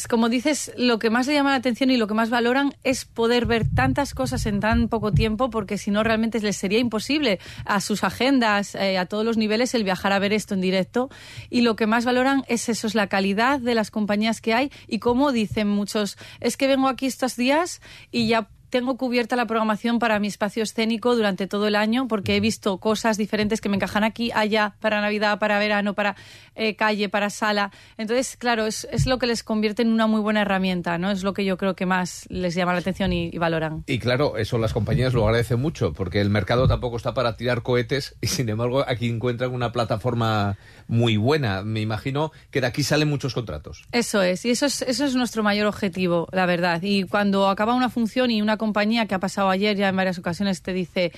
como 0.08 0.28
dices, 0.28 0.72
lo 0.76 0.98
que 0.98 1.10
más 1.10 1.26
le 1.26 1.34
llama 1.34 1.50
la 1.50 1.56
atención 1.56 1.90
y 1.90 1.96
lo 1.96 2.06
que 2.06 2.14
más 2.14 2.30
valoran 2.30 2.74
es 2.84 3.04
poder 3.04 3.46
ver 3.46 3.66
tantas 3.68 4.14
cosas 4.14 4.46
en 4.46 4.60
tan 4.60 4.88
poco 4.88 5.12
tiempo, 5.12 5.50
porque 5.50 5.78
si 5.78 5.90
no 5.90 6.02
realmente 6.02 6.40
les 6.40 6.56
sería 6.56 6.78
imposible 6.78 7.38
a 7.64 7.80
sus 7.80 8.04
agendas, 8.04 8.74
eh, 8.74 8.98
a 8.98 9.06
todos 9.06 9.24
los 9.24 9.36
niveles, 9.36 9.74
el 9.74 9.84
viajar 9.84 10.12
a 10.12 10.18
ver 10.18 10.32
esto 10.32 10.54
en 10.54 10.60
directo. 10.60 11.10
Y 11.48 11.62
lo 11.62 11.76
que 11.76 11.86
más 11.86 12.04
valoran 12.04 12.44
es 12.48 12.68
eso, 12.68 12.86
es 12.86 12.94
la 12.94 13.08
calidad 13.08 13.60
de 13.60 13.74
las 13.74 13.90
compañías 13.90 14.40
que 14.40 14.54
hay 14.54 14.70
y 14.86 14.98
como 14.98 15.32
dicen 15.32 15.68
muchos, 15.68 16.16
es 16.40 16.56
que 16.56 16.66
vengo 16.66 16.88
aquí 16.88 17.06
estos 17.06 17.36
días 17.36 17.80
y 18.10 18.28
ya 18.28 18.48
tengo 18.70 18.96
cubierta 18.96 19.36
la 19.36 19.46
programación 19.46 19.98
para 19.98 20.18
mi 20.18 20.28
espacio 20.28 20.62
escénico 20.62 21.14
durante 21.16 21.46
todo 21.46 21.66
el 21.66 21.76
año 21.76 22.08
porque 22.08 22.36
he 22.36 22.40
visto 22.40 22.78
cosas 22.78 23.16
diferentes 23.16 23.60
que 23.60 23.68
me 23.68 23.76
encajan 23.76 24.04
aquí, 24.04 24.30
allá, 24.34 24.74
para 24.80 25.00
Navidad, 25.00 25.38
para 25.38 25.58
verano, 25.58 25.94
para 25.94 26.16
eh, 26.54 26.76
calle, 26.76 27.08
para 27.08 27.30
sala. 27.30 27.70
Entonces, 27.98 28.36
claro, 28.36 28.66
es, 28.66 28.86
es, 28.92 29.06
lo 29.06 29.18
que 29.18 29.26
les 29.26 29.42
convierte 29.42 29.82
en 29.82 29.92
una 29.92 30.06
muy 30.06 30.20
buena 30.20 30.42
herramienta, 30.42 30.98
¿no? 30.98 31.10
Es 31.10 31.22
lo 31.22 31.34
que 31.34 31.44
yo 31.44 31.56
creo 31.56 31.74
que 31.74 31.86
más 31.86 32.26
les 32.28 32.54
llama 32.54 32.72
la 32.72 32.78
atención 32.78 33.12
y, 33.12 33.30
y, 33.32 33.38
valoran. 33.38 33.82
Y 33.86 33.98
claro, 33.98 34.36
eso 34.36 34.58
las 34.58 34.72
compañías 34.72 35.12
lo 35.14 35.24
agradecen 35.24 35.60
mucho 35.60 35.92
porque 35.92 36.20
el 36.20 36.30
mercado 36.30 36.68
tampoco 36.68 36.96
está 36.96 37.12
para 37.12 37.36
tirar 37.36 37.62
cohetes 37.62 38.14
y 38.20 38.28
sin 38.28 38.48
embargo 38.48 38.84
aquí 38.86 39.08
encuentran 39.08 39.52
una 39.52 39.72
plataforma 39.72 40.56
muy 40.86 41.16
buena. 41.16 41.62
Me 41.62 41.80
imagino 41.80 42.32
que 42.50 42.60
de 42.60 42.66
aquí 42.66 42.82
salen 42.82 43.08
muchos 43.08 43.34
contratos. 43.34 43.84
Eso 43.92 44.22
es, 44.22 44.44
y 44.44 44.50
eso 44.50 44.66
es, 44.66 44.82
eso 44.82 45.04
es 45.04 45.14
nuestro 45.14 45.42
mayor 45.42 45.66
objetivo, 45.66 46.28
la 46.32 46.46
verdad. 46.46 46.80
Y 46.82 47.04
cuando 47.04 47.48
acaba 47.48 47.74
una 47.74 47.88
función 47.88 48.30
y 48.30 48.42
una 48.42 48.56
compañía 48.60 49.06
que 49.06 49.14
ha 49.14 49.18
pasado 49.18 49.48
ayer 49.48 49.74
ya 49.74 49.88
en 49.88 49.96
varias 49.96 50.18
ocasiones 50.18 50.60
te 50.60 50.74
dice 50.74 51.12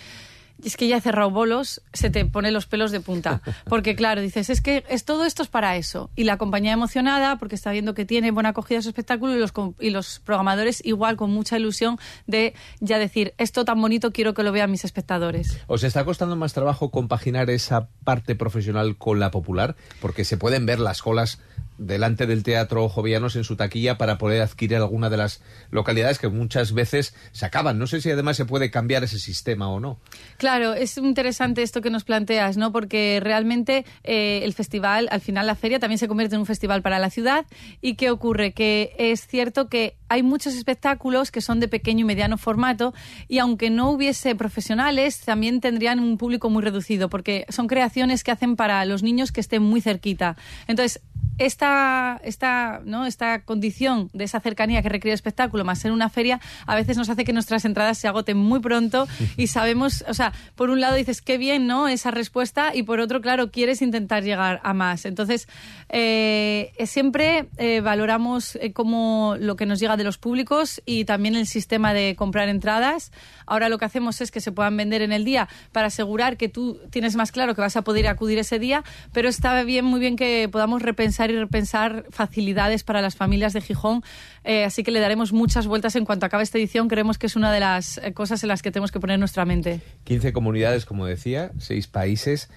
es 0.64 0.76
que 0.76 0.86
ya 0.86 0.98
he 0.98 1.00
cerrado 1.00 1.30
bolos, 1.30 1.82
se 1.92 2.10
te 2.10 2.24
pone 2.24 2.50
los 2.52 2.66
pelos 2.66 2.92
de 2.92 3.00
punta. 3.00 3.40
Porque 3.64 3.96
claro, 3.96 4.20
dices, 4.20 4.48
es 4.48 4.60
que 4.60 4.84
es, 4.88 5.04
todo 5.04 5.24
esto 5.24 5.42
es 5.42 5.48
para 5.48 5.76
eso. 5.76 6.10
Y 6.14 6.24
la 6.24 6.36
compañía 6.36 6.72
emocionada, 6.72 7.36
porque 7.36 7.54
está 7.54 7.72
viendo 7.72 7.94
que 7.94 8.04
tiene 8.04 8.30
buena 8.30 8.50
acogida 8.50 8.80
su 8.82 8.88
espectáculo, 8.90 9.34
y 9.34 9.40
los, 9.40 9.52
y 9.80 9.90
los 9.90 10.20
programadores 10.20 10.84
igual 10.84 11.16
con 11.16 11.30
mucha 11.30 11.58
ilusión 11.58 11.98
de 12.26 12.54
ya 12.80 12.98
decir, 12.98 13.34
esto 13.38 13.64
tan 13.64 13.80
bonito 13.80 14.12
quiero 14.12 14.34
que 14.34 14.42
lo 14.42 14.52
vean 14.52 14.70
mis 14.70 14.84
espectadores. 14.84 15.58
¿Os 15.66 15.82
está 15.82 16.04
costando 16.04 16.36
más 16.36 16.52
trabajo 16.52 16.90
compaginar 16.90 17.50
esa 17.50 17.88
parte 18.04 18.36
profesional 18.36 18.96
con 18.96 19.18
la 19.18 19.30
popular? 19.30 19.74
Porque 20.00 20.24
se 20.24 20.36
pueden 20.36 20.66
ver 20.66 20.78
las 20.78 21.02
colas 21.02 21.40
delante 21.86 22.26
del 22.26 22.42
Teatro 22.42 22.88
Jovianos 22.88 23.36
en 23.36 23.44
su 23.44 23.56
taquilla 23.56 23.98
para 23.98 24.18
poder 24.18 24.42
adquirir 24.42 24.76
alguna 24.76 25.10
de 25.10 25.16
las 25.16 25.42
localidades 25.70 26.18
que 26.18 26.28
muchas 26.28 26.72
veces 26.72 27.14
se 27.32 27.46
acaban. 27.46 27.78
No 27.78 27.86
sé 27.86 28.00
si 28.00 28.10
además 28.10 28.36
se 28.36 28.44
puede 28.44 28.70
cambiar 28.70 29.04
ese 29.04 29.18
sistema 29.18 29.68
o 29.68 29.80
no. 29.80 30.00
Claro, 30.38 30.74
es 30.74 30.96
interesante 30.98 31.62
esto 31.62 31.80
que 31.80 31.90
nos 31.90 32.04
planteas, 32.04 32.56
¿no? 32.56 32.72
Porque 32.72 33.20
realmente 33.22 33.84
eh, 34.04 34.40
el 34.44 34.52
festival, 34.54 35.08
al 35.10 35.20
final 35.20 35.46
la 35.46 35.54
feria 35.54 35.78
también 35.78 35.98
se 35.98 36.08
convierte 36.08 36.34
en 36.34 36.40
un 36.40 36.46
festival 36.46 36.82
para 36.82 36.98
la 36.98 37.10
ciudad. 37.10 37.46
¿Y 37.80 37.94
qué 37.94 38.10
ocurre? 38.10 38.52
Que 38.52 38.94
es 38.98 39.26
cierto 39.26 39.68
que 39.68 39.96
hay 40.12 40.22
muchos 40.22 40.54
espectáculos 40.54 41.30
que 41.30 41.40
son 41.40 41.58
de 41.58 41.68
pequeño 41.68 42.00
y 42.00 42.04
mediano 42.04 42.36
formato 42.36 42.92
y 43.28 43.38
aunque 43.38 43.70
no 43.70 43.90
hubiese 43.90 44.34
profesionales, 44.34 45.20
también 45.20 45.62
tendrían 45.62 46.00
un 46.00 46.18
público 46.18 46.50
muy 46.50 46.62
reducido 46.62 47.08
porque 47.08 47.46
son 47.48 47.66
creaciones 47.66 48.22
que 48.22 48.30
hacen 48.30 48.54
para 48.54 48.84
los 48.84 49.02
niños 49.02 49.32
que 49.32 49.40
estén 49.40 49.62
muy 49.62 49.80
cerquita. 49.80 50.36
Entonces, 50.66 51.00
esta, 51.38 52.20
esta, 52.24 52.82
¿no? 52.84 53.06
esta 53.06 53.44
condición 53.44 54.10
de 54.12 54.24
esa 54.24 54.40
cercanía 54.40 54.82
que 54.82 54.88
requiere 54.88 55.12
el 55.12 55.16
espectáculo 55.16 55.64
más 55.64 55.78
ser 55.78 55.92
una 55.92 56.08
feria 56.08 56.40
a 56.66 56.74
veces 56.74 56.96
nos 56.96 57.08
hace 57.08 57.24
que 57.24 57.32
nuestras 57.32 57.64
entradas 57.64 57.98
se 57.98 58.06
agoten 58.06 58.36
muy 58.36 58.60
pronto 58.60 59.08
y 59.36 59.46
sabemos, 59.48 60.04
o 60.08 60.14
sea, 60.14 60.32
por 60.54 60.70
un 60.70 60.80
lado 60.80 60.94
dices 60.94 61.22
qué 61.22 61.38
bien, 61.38 61.66
¿no? 61.66 61.88
Esa 61.88 62.10
respuesta 62.10 62.74
y 62.74 62.82
por 62.82 63.00
otro, 63.00 63.20
claro, 63.20 63.50
quieres 63.50 63.82
intentar 63.82 64.22
llegar 64.22 64.60
a 64.62 64.74
más. 64.74 65.04
Entonces, 65.04 65.48
eh, 65.88 66.72
siempre 66.86 67.48
eh, 67.56 67.80
valoramos 67.80 68.56
eh, 68.56 68.72
como 68.72 69.36
lo 69.38 69.56
que 69.56 69.66
nos 69.66 69.80
llega 69.80 69.96
de 69.96 70.01
los 70.04 70.18
públicos 70.18 70.82
y 70.86 71.04
también 71.04 71.34
el 71.34 71.46
sistema 71.46 71.94
de 71.94 72.14
comprar 72.16 72.48
entradas. 72.48 73.12
Ahora 73.46 73.68
lo 73.68 73.78
que 73.78 73.84
hacemos 73.84 74.20
es 74.20 74.30
que 74.30 74.40
se 74.40 74.52
puedan 74.52 74.76
vender 74.76 75.02
en 75.02 75.12
el 75.12 75.24
día 75.24 75.48
para 75.72 75.88
asegurar 75.88 76.36
que 76.36 76.48
tú 76.48 76.80
tienes 76.90 77.16
más 77.16 77.32
claro 77.32 77.54
que 77.54 77.60
vas 77.60 77.76
a 77.76 77.82
poder 77.82 78.06
acudir 78.06 78.38
ese 78.38 78.58
día, 78.58 78.84
pero 79.12 79.28
está 79.28 79.62
bien, 79.64 79.84
muy 79.84 80.00
bien 80.00 80.16
que 80.16 80.48
podamos 80.50 80.82
repensar 80.82 81.30
y 81.30 81.38
repensar 81.38 82.06
facilidades 82.10 82.84
para 82.84 83.02
las 83.02 83.16
familias 83.16 83.52
de 83.52 83.60
Gijón. 83.60 84.02
Eh, 84.44 84.64
así 84.64 84.82
que 84.82 84.90
le 84.90 85.00
daremos 85.00 85.32
muchas 85.32 85.66
vueltas 85.66 85.96
en 85.96 86.04
cuanto 86.04 86.26
acabe 86.26 86.42
esta 86.42 86.58
edición. 86.58 86.88
Creemos 86.88 87.18
que 87.18 87.26
es 87.26 87.36
una 87.36 87.52
de 87.52 87.60
las 87.60 88.00
cosas 88.14 88.42
en 88.42 88.48
las 88.48 88.62
que 88.62 88.70
tenemos 88.70 88.92
que 88.92 89.00
poner 89.00 89.18
nuestra 89.18 89.44
mente. 89.44 89.80
15 90.04 90.32
comunidades, 90.32 90.84
como 90.84 91.06
decía, 91.06 91.52
6 91.58 91.86
países 91.88 92.48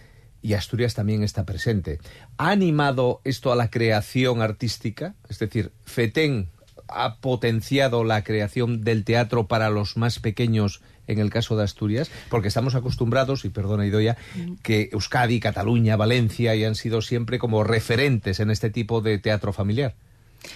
y 0.45 0.53
Asturias 0.53 0.93
también 0.93 1.23
está 1.23 1.43
presente. 1.43 1.97
¿Ha 2.37 2.51
animado 2.51 3.19
esto 3.23 3.51
a 3.51 3.55
la 3.55 3.71
creación 3.71 4.43
artística? 4.43 5.15
Es 5.27 5.39
decir, 5.39 5.71
FETEN 5.85 6.51
ha 6.87 7.17
potenciado 7.17 8.03
la 8.03 8.23
creación 8.23 8.83
del 8.83 9.03
teatro 9.03 9.47
para 9.47 9.69
los 9.69 9.97
más 9.97 10.19
pequeños 10.19 10.81
en 11.07 11.19
el 11.19 11.29
caso 11.29 11.55
de 11.55 11.63
Asturias, 11.63 12.09
porque 12.29 12.47
estamos 12.47 12.75
acostumbrados, 12.75 13.45
y 13.45 13.49
perdona 13.49 13.85
Idoya, 13.85 14.17
que 14.63 14.89
Euskadi, 14.91 15.39
Cataluña, 15.39 15.97
Valencia 15.97 16.53
han 16.67 16.75
sido 16.75 17.01
siempre 17.01 17.37
como 17.37 17.63
referentes 17.63 18.39
en 18.39 18.49
este 18.49 18.69
tipo 18.69 19.01
de 19.01 19.19
teatro 19.19 19.53
familiar. 19.53 19.95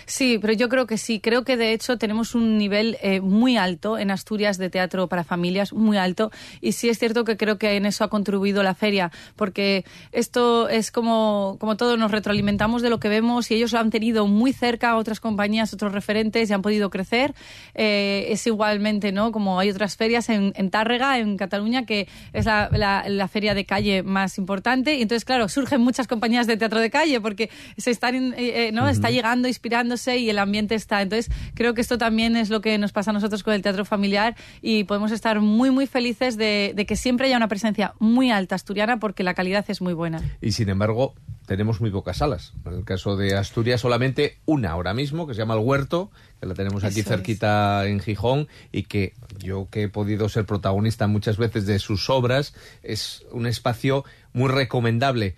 Sí, 0.06 0.38
pero 0.40 0.54
yo 0.54 0.70
creo 0.70 0.88
que 0.88 0.98
sí. 0.98 1.20
Creo 1.20 1.44
que 1.44 1.58
de 1.58 1.74
hecho 1.74 1.98
tenemos 1.98 2.36
un 2.36 2.58
nivel 2.58 2.98
eh, 3.02 3.22
muy 3.22 3.58
alto 3.58 3.98
en 3.98 4.12
Asturias 4.12 4.58
de 4.58 4.70
teatro 4.70 5.08
para 5.08 5.24
familias, 5.24 5.74
muy 5.74 5.98
alto. 5.98 6.32
Y 6.62 6.74
sí 6.74 6.90
es 6.90 7.00
cierto 7.00 7.24
que 7.24 7.38
creo 7.38 7.58
que 7.58 7.76
en 7.76 7.86
eso 7.86 8.04
ha 8.04 8.10
contribuido 8.10 8.64
la 8.64 8.76
feria, 8.76 9.12
porque 9.36 9.86
esto 10.12 10.70
es 10.70 10.92
como, 10.92 11.58
como 11.60 11.78
todo, 11.78 11.98
nos 11.98 12.12
retroalimentamos 12.12 12.82
de 12.82 12.90
lo 12.90 13.00
que 13.00 13.10
vemos 13.10 13.52
y 13.52 13.56
ellos 13.56 13.72
lo 13.74 13.80
han 13.80 13.90
tenido 13.90 14.28
muy 14.28 14.54
cerca 14.54 14.92
a 14.92 14.98
otras 14.98 15.20
compañías, 15.20 15.74
otros 15.74 15.92
referentes 15.92 16.50
y 16.50 16.54
han 16.54 16.62
podido 16.62 16.90
crecer. 16.90 17.34
Eh, 17.74 18.28
es 18.30 18.46
igualmente, 18.48 19.12
¿no? 19.12 19.32
Como 19.32 19.60
hay 19.60 19.70
otras 19.70 19.96
ferias 19.96 20.30
en, 20.30 20.54
en 20.56 20.70
Tárrega, 20.70 21.18
en 21.20 21.38
Cataluña, 21.38 21.86
que 21.86 22.08
es 22.34 22.46
la, 22.46 22.70
la, 22.72 23.08
la, 23.08 23.28
feria 23.28 23.54
de 23.54 23.66
calle 23.66 24.04
más 24.04 24.38
importante. 24.38 24.96
Y 24.96 25.02
entonces, 25.02 25.26
claro, 25.26 25.48
surgen 25.50 25.82
muchas 25.82 26.08
compañías 26.08 26.48
de 26.48 26.58
teatro 26.58 26.80
de 26.80 26.90
calle 26.90 27.22
porque 27.22 27.50
se 27.78 27.92
están, 27.92 28.34
eh, 28.38 28.72
¿no? 28.74 28.84
Uh 28.84 28.86
-huh. 28.86 28.92
Está 28.92 29.10
llegando, 29.10 29.48
inspirando 29.48 29.79
y 30.18 30.30
el 30.30 30.40
ambiente 30.40 30.76
está. 30.76 31.02
Entonces, 31.02 31.32
creo 31.54 31.74
que 31.74 31.82
esto 31.82 31.98
también 31.98 32.36
es 32.36 32.50
lo 32.50 32.62
que 32.62 32.78
nos 32.78 32.92
pasa 32.92 33.12
a 33.12 33.14
nosotros 33.14 33.44
con 33.44 33.54
el 33.54 33.62
teatro 33.62 33.86
familiar 33.86 34.36
y 34.62 34.84
podemos 34.84 35.12
estar 35.12 35.40
muy, 35.40 35.72
muy 35.72 35.88
felices 35.88 36.38
de, 36.38 36.74
de 36.76 36.86
que 36.86 36.96
siempre 36.96 37.28
haya 37.28 37.38
una 37.38 37.48
presencia 37.48 37.94
muy 38.00 38.32
alta 38.32 38.56
asturiana 38.56 39.00
porque 39.00 39.24
la 39.24 39.34
calidad 39.34 39.66
es 39.68 39.82
muy 39.82 39.94
buena. 39.94 40.22
Y 40.42 40.52
sin 40.52 40.70
embargo, 40.70 41.14
tenemos 41.50 41.82
muy 41.82 41.90
pocas 41.90 42.18
salas. 42.18 42.54
En 42.64 42.74
el 42.74 42.86
caso 42.86 43.18
de 43.18 43.36
Asturias, 43.36 43.82
solamente 43.82 44.38
una 44.46 44.70
ahora 44.70 44.94
mismo, 44.94 45.26
que 45.26 45.34
se 45.34 45.40
llama 45.40 45.56
El 45.56 45.62
Huerto, 45.62 46.12
que 46.40 46.46
la 46.46 46.54
tenemos 46.54 46.84
aquí 46.84 47.00
Eso 47.00 47.10
cerquita 47.10 47.86
es. 47.86 47.92
en 47.92 48.00
Gijón 48.00 48.48
y 48.72 48.84
que 48.84 49.14
yo 49.40 49.68
que 49.72 49.84
he 49.84 49.90
podido 49.90 50.30
ser 50.30 50.46
protagonista 50.46 51.08
muchas 51.08 51.38
veces 51.38 51.66
de 51.66 51.80
sus 51.80 52.08
obras, 52.12 52.54
es 52.84 53.26
un 53.32 53.48
espacio 53.48 54.06
muy 54.32 54.50
recomendable. 54.50 55.36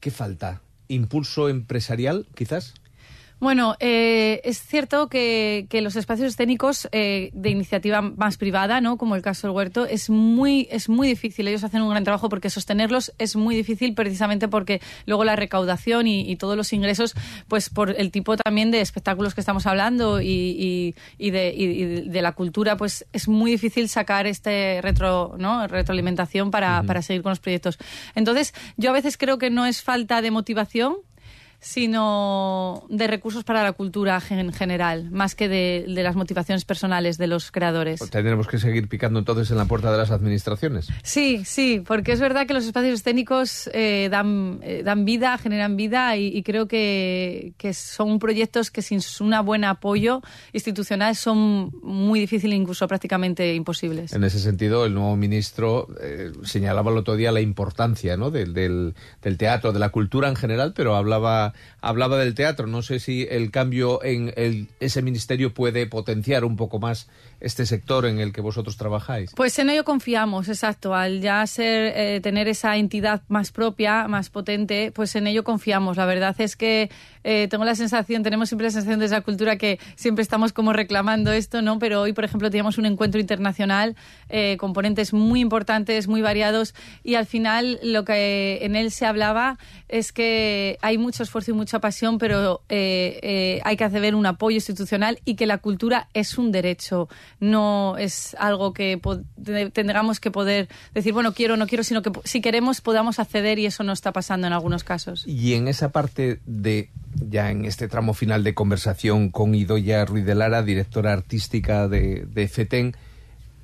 ¿Qué 0.00 0.10
falta? 0.10 0.62
¿Impulso 0.88 1.50
empresarial, 1.50 2.26
quizás? 2.34 2.72
Bueno, 3.40 3.74
eh, 3.80 4.42
es 4.44 4.62
cierto 4.62 5.08
que, 5.08 5.66
que, 5.70 5.80
los 5.80 5.96
espacios 5.96 6.28
escénicos 6.28 6.90
eh, 6.92 7.30
de 7.32 7.48
iniciativa 7.48 8.02
más 8.02 8.36
privada, 8.36 8.82
¿no? 8.82 8.98
como 8.98 9.16
el 9.16 9.22
caso 9.22 9.46
del 9.46 9.56
huerto, 9.56 9.86
es 9.86 10.10
muy, 10.10 10.68
es 10.70 10.90
muy 10.90 11.08
difícil. 11.08 11.48
Ellos 11.48 11.64
hacen 11.64 11.80
un 11.80 11.88
gran 11.88 12.04
trabajo 12.04 12.28
porque 12.28 12.50
sostenerlos 12.50 13.14
es 13.16 13.36
muy 13.36 13.56
difícil 13.56 13.94
precisamente 13.94 14.46
porque 14.46 14.82
luego 15.06 15.24
la 15.24 15.36
recaudación 15.36 16.06
y, 16.06 16.30
y 16.30 16.36
todos 16.36 16.54
los 16.54 16.70
ingresos, 16.74 17.14
pues 17.48 17.70
por 17.70 17.98
el 17.98 18.10
tipo 18.10 18.36
también 18.36 18.70
de 18.70 18.82
espectáculos 18.82 19.34
que 19.34 19.40
estamos 19.40 19.66
hablando 19.66 20.20
y, 20.20 20.94
y 21.16 21.30
de, 21.30 22.04
de, 22.06 22.22
la 22.22 22.32
cultura, 22.32 22.76
pues 22.76 23.06
es 23.14 23.26
muy 23.26 23.52
difícil 23.52 23.88
sacar 23.88 24.26
este 24.26 24.80
retro, 24.82 25.36
¿no? 25.38 25.66
retroalimentación 25.66 26.50
para, 26.50 26.80
uh 26.80 26.82
-huh. 26.82 26.86
para 26.86 27.00
seguir 27.00 27.22
con 27.22 27.30
los 27.30 27.40
proyectos. 27.40 27.78
Entonces, 28.14 28.52
yo 28.76 28.90
a 28.90 28.92
veces 28.92 29.16
creo 29.16 29.38
que 29.38 29.48
no 29.48 29.64
es 29.64 29.82
falta 29.82 30.20
de 30.20 30.30
motivación, 30.30 30.96
sino 31.60 32.84
de 32.88 33.06
recursos 33.06 33.44
para 33.44 33.62
la 33.62 33.72
cultura 33.72 34.20
en 34.30 34.52
general, 34.52 35.10
más 35.10 35.34
que 35.34 35.48
de, 35.48 35.84
de, 35.86 36.02
las 36.02 36.16
motivaciones 36.16 36.64
personales 36.64 37.18
de 37.18 37.26
los 37.26 37.50
creadores. 37.50 37.98
Pues 37.98 38.10
tendremos 38.10 38.48
que 38.48 38.58
seguir 38.58 38.88
picando 38.88 39.18
entonces 39.18 39.50
en 39.50 39.58
la 39.58 39.66
puerta 39.66 39.92
de 39.92 39.98
las 39.98 40.10
administraciones. 40.10 40.88
Sí, 41.02 41.42
sí, 41.44 41.82
porque 41.86 42.12
es 42.12 42.20
verdad 42.20 42.46
que 42.46 42.54
los 42.54 42.64
espacios 42.64 42.94
escénicos 42.94 43.70
eh, 43.74 44.08
dan, 44.10 44.60
eh, 44.62 44.82
dan 44.84 45.04
vida, 45.04 45.36
generan 45.38 45.76
vida 45.76 46.16
y, 46.16 46.28
y 46.28 46.42
creo 46.42 46.66
que, 46.66 47.52
que, 47.58 47.74
son 47.74 48.18
proyectos 48.18 48.70
que 48.70 48.82
sin 48.82 49.00
un 49.20 49.30
buen 49.44 49.64
apoyo 49.64 50.22
institucional 50.52 51.14
son 51.16 51.72
muy 51.82 52.20
difíciles, 52.20 52.58
incluso 52.58 52.88
prácticamente 52.88 53.54
imposibles. 53.54 54.12
En 54.12 54.24
ese 54.24 54.38
sentido, 54.38 54.86
el 54.86 54.94
nuevo 54.94 55.16
ministro 55.16 55.88
eh, 56.00 56.32
señalaba 56.42 56.90
el 56.90 56.98
otro 56.98 57.16
día 57.16 57.32
la 57.32 57.40
importancia 57.40 58.16
¿no? 58.16 58.30
del, 58.30 58.54
del, 58.54 58.94
del 59.22 59.36
teatro, 59.36 59.72
de 59.72 59.78
la 59.78 59.90
cultura 59.90 60.28
en 60.28 60.36
general, 60.36 60.72
pero 60.74 60.96
hablaba 60.96 61.49
hablaba 61.80 62.18
del 62.18 62.34
teatro. 62.34 62.66
No 62.66 62.82
sé 62.82 63.00
si 63.00 63.26
el 63.30 63.50
cambio 63.50 64.02
en 64.04 64.32
el, 64.36 64.68
ese 64.80 65.02
ministerio 65.02 65.52
puede 65.54 65.86
potenciar 65.86 66.44
un 66.44 66.56
poco 66.56 66.78
más 66.78 67.08
este 67.40 67.64
sector 67.64 68.04
en 68.06 68.20
el 68.20 68.32
que 68.32 68.40
vosotros 68.40 68.76
trabajáis. 68.76 69.32
Pues 69.34 69.58
en 69.58 69.70
ello 69.70 69.84
confiamos, 69.84 70.48
exacto. 70.48 70.94
Al 70.94 71.20
ya 71.20 71.46
ser 71.46 71.92
eh, 71.96 72.20
tener 72.20 72.48
esa 72.48 72.76
entidad 72.76 73.22
más 73.28 73.50
propia, 73.50 74.08
más 74.08 74.28
potente, 74.28 74.92
pues 74.94 75.16
en 75.16 75.26
ello 75.26 75.42
confiamos. 75.42 75.96
La 75.96 76.04
verdad 76.04 76.36
es 76.38 76.56
que 76.56 76.90
eh, 77.24 77.48
tengo 77.48 77.64
la 77.64 77.74
sensación, 77.74 78.22
tenemos 78.22 78.48
siempre 78.48 78.66
la 78.66 78.72
sensación 78.72 79.00
de 79.00 79.06
esa 79.06 79.22
cultura 79.22 79.56
que 79.56 79.78
siempre 79.96 80.22
estamos 80.22 80.52
como 80.52 80.72
reclamando 80.72 81.32
esto, 81.32 81.62
¿no? 81.62 81.78
Pero 81.78 82.02
hoy, 82.02 82.12
por 82.12 82.24
ejemplo, 82.24 82.50
teníamos 82.50 82.76
un 82.76 82.86
encuentro 82.86 83.20
internacional, 83.20 83.96
eh, 84.28 84.56
componentes 84.58 85.12
muy 85.12 85.40
importantes, 85.40 86.08
muy 86.08 86.20
variados, 86.20 86.74
y 87.02 87.14
al 87.14 87.26
final 87.26 87.80
lo 87.82 88.04
que 88.04 88.58
en 88.62 88.76
él 88.76 88.90
se 88.90 89.06
hablaba 89.06 89.58
es 89.88 90.12
que 90.12 90.78
hay 90.82 90.98
mucho 90.98 91.22
esfuerzo 91.22 91.39
y 91.48 91.52
mucha 91.52 91.78
pasión, 91.78 92.18
pero 92.18 92.62
eh, 92.68 93.60
hay 93.64 93.76
que 93.76 93.84
hacer 93.84 94.14
un 94.14 94.26
apoyo 94.26 94.56
institucional 94.56 95.20
y 95.24 95.34
que 95.34 95.46
la 95.46 95.58
cultura 95.58 96.08
es 96.14 96.38
un 96.38 96.52
derecho, 96.52 97.08
no 97.38 97.96
es 97.98 98.34
algo 98.38 98.72
que 98.72 99.00
tendremos 99.72 100.20
que 100.20 100.30
poder 100.30 100.68
decir, 100.94 101.12
bueno, 101.12 101.34
quiero 101.34 101.54
o 101.54 101.56
no 101.56 101.66
quiero, 101.66 101.84
sino 101.84 102.02
que 102.02 102.10
si 102.24 102.40
queremos 102.40 102.80
podamos 102.80 103.18
acceder 103.18 103.58
y 103.58 103.66
eso 103.66 103.84
no 103.84 103.92
está 103.92 104.12
pasando 104.12 104.46
en 104.46 104.52
algunos 104.52 104.84
casos. 104.84 105.26
Y 105.26 105.54
en 105.54 105.68
esa 105.68 105.90
parte 105.90 106.40
de 106.46 106.90
ya 107.28 107.50
en 107.50 107.64
este 107.64 107.88
tramo 107.88 108.14
final 108.14 108.44
de 108.44 108.54
conversación 108.54 109.30
con 109.30 109.54
Idoya 109.54 110.04
Ruiz 110.04 110.24
de 110.24 110.34
Lara, 110.34 110.62
directora 110.62 111.12
artística 111.12 111.88
de, 111.88 112.26
de 112.26 112.48
FETEN, 112.48 112.96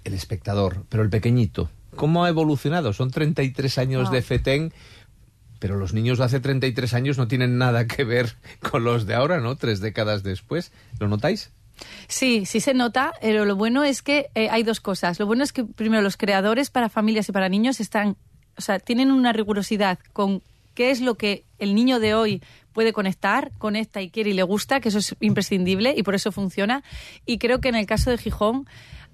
el 0.04 0.14
espectador, 0.14 0.85
pero 0.88 1.02
el 1.02 1.11
pequeñito. 1.11 1.71
¿Cómo 1.97 2.25
ha 2.25 2.28
evolucionado? 2.28 2.92
Son 2.92 3.11
33 3.11 3.78
años 3.78 4.11
de 4.11 4.21
FETEN, 4.21 4.73
pero 5.58 5.76
los 5.76 5.92
niños 5.92 6.18
de 6.18 6.25
hace 6.25 6.40
33 6.40 6.94
años 6.94 7.18
no 7.18 7.28
tienen 7.28 7.58
nada 7.58 7.86
que 7.86 8.04
ver 8.04 8.36
con 8.70 8.84
los 8.84 9.06
de 9.06 9.14
ahora, 9.14 9.40
¿no? 9.40 9.56
Tres 9.56 9.80
décadas 9.80 10.22
después. 10.22 10.72
¿Lo 10.98 11.08
notáis? 11.08 11.50
Sí, 12.08 12.46
sí 12.46 12.60
se 12.60 12.75
nota, 12.75 13.12
pero 13.20 13.44
lo 13.44 13.56
bueno 13.56 13.84
es 13.84 14.02
que 14.02 14.30
eh, 14.34 14.48
hay 14.50 14.62
dos 14.62 14.80
cosas. 14.80 15.18
Lo 15.18 15.26
bueno 15.26 15.44
es 15.44 15.52
que, 15.52 15.64
primero, 15.64 16.02
los 16.02 16.16
creadores 16.16 16.70
para 16.70 16.88
familias 16.88 17.28
y 17.28 17.32
para 17.32 17.48
niños 17.48 17.80
están, 17.80 18.16
o 18.56 18.60
sea, 18.60 18.78
tienen 18.78 19.10
una 19.10 19.32
rigurosidad 19.32 19.98
con 20.12 20.42
qué 20.75 20.90
es 20.90 21.00
lo 21.00 21.16
que 21.16 21.44
el 21.58 21.75
niño 21.75 22.00
de 22.00 22.14
hoy 22.14 22.42
puede 22.72 22.92
conectar, 22.92 23.52
conecta 23.58 24.02
y 24.02 24.10
quiere 24.10 24.30
y 24.30 24.34
le 24.34 24.42
gusta, 24.42 24.80
que 24.80 24.90
eso 24.90 24.98
es 24.98 25.16
imprescindible 25.20 25.94
y 25.96 26.02
por 26.02 26.14
eso 26.14 26.32
funciona. 26.32 26.82
Y 27.25 27.38
creo 27.38 27.60
que 27.60 27.68
en 27.68 27.75
el 27.75 27.86
caso 27.86 28.10
de 28.10 28.18
Gijón, 28.18 28.66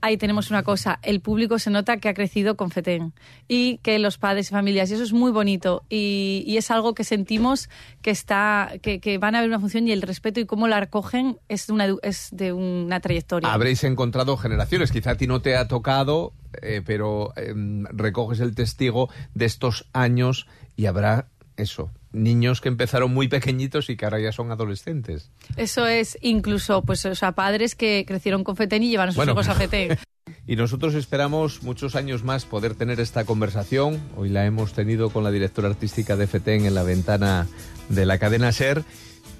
ahí 0.03 0.17
tenemos 0.17 0.51
una 0.51 0.63
cosa, 0.63 0.99
el 1.03 1.21
público 1.21 1.59
se 1.59 1.71
nota 1.71 1.97
que 1.97 2.09
ha 2.09 2.15
crecido 2.15 2.57
con 2.57 2.71
FETEN 2.71 3.15
y 3.49 3.79
que 3.79 3.99
los 3.99 4.19
padres 4.19 4.49
y 4.49 4.51
familias, 4.51 4.91
y 4.91 4.95
eso 4.95 5.03
es 5.05 5.13
muy 5.13 5.31
bonito 5.31 5.85
y, 5.89 6.55
es 6.63 6.71
algo 6.71 6.95
que 6.95 7.03
sentimos 7.03 7.71
que 8.03 8.11
está, 8.11 8.73
que, 8.83 9.19
van 9.19 9.35
a 9.35 9.41
ver 9.41 9.49
una 9.49 9.59
función 9.59 9.89
y 9.89 9.93
el 9.93 10.03
respeto 10.03 10.39
y 10.39 10.45
cómo 10.45 10.69
la 10.69 10.79
recogen 10.79 11.39
es 11.49 11.67
de 11.67 11.73
una, 11.73 11.87
es 12.03 12.29
de 12.33 12.53
una 12.53 13.01
trayectoria. 13.01 13.53
Habréis 13.53 13.83
encontrado 13.85 14.37
generaciones, 14.37 14.93
quizá 14.93 15.13
a 15.13 15.17
ti 15.17 15.27
no 15.27 15.41
te 15.41 15.57
ha 15.57 15.67
tocado, 15.67 16.35
eh, 16.61 16.83
pero 16.85 17.33
eh, 17.37 17.55
recoges 17.91 18.41
el 18.41 18.55
testigo 18.55 19.09
de 19.35 19.47
estos 19.47 19.87
años 19.93 20.47
y 20.77 20.87
habrá 20.87 21.29
eso, 21.57 21.91
niños 22.13 22.61
que 22.61 22.69
empezaron 22.69 23.13
muy 23.13 23.29
pequeñitos 23.29 23.91
y 23.91 23.97
que 23.97 24.05
ahora 24.05 24.21
ya 24.21 24.33
son 24.33 24.51
adolescentes. 24.51 25.31
Eso 25.57 25.87
es, 25.87 26.19
incluso, 26.21 26.83
pues, 26.83 27.05
o 27.07 27.15
sea, 27.15 27.33
padres 27.33 27.75
que 27.75 28.05
crecieron 28.07 28.45
con 28.45 28.57
FETEN 28.57 28.83
y 28.83 28.91
llevan 28.91 29.09
a 29.09 29.13
sus 29.13 29.17
bueno, 29.17 29.33
hijos 29.33 29.49
a 29.49 29.55
FETEN. 29.55 29.99
Y 30.47 30.57
nosotros 30.57 30.95
esperamos 30.95 31.63
muchos 31.63 31.95
años 31.95 32.25
más 32.25 32.45
poder 32.45 32.75
tener 32.75 33.01
esta 33.01 33.25
conversación. 33.25 34.01
Hoy 34.17 34.29
la 34.29 34.45
hemos 34.45 34.73
tenido 34.73 35.11
con 35.11 35.25
la 35.25 35.31
directora 35.31 35.69
artística 35.69 36.17
de 36.17 36.27
FETEN 36.27 36.67
en 36.67 36.75
la 36.75 36.83
ventana 36.83 37.47
de 37.89 38.07
la 38.07 38.19
cadena 38.19 38.53
SER. 38.53 38.85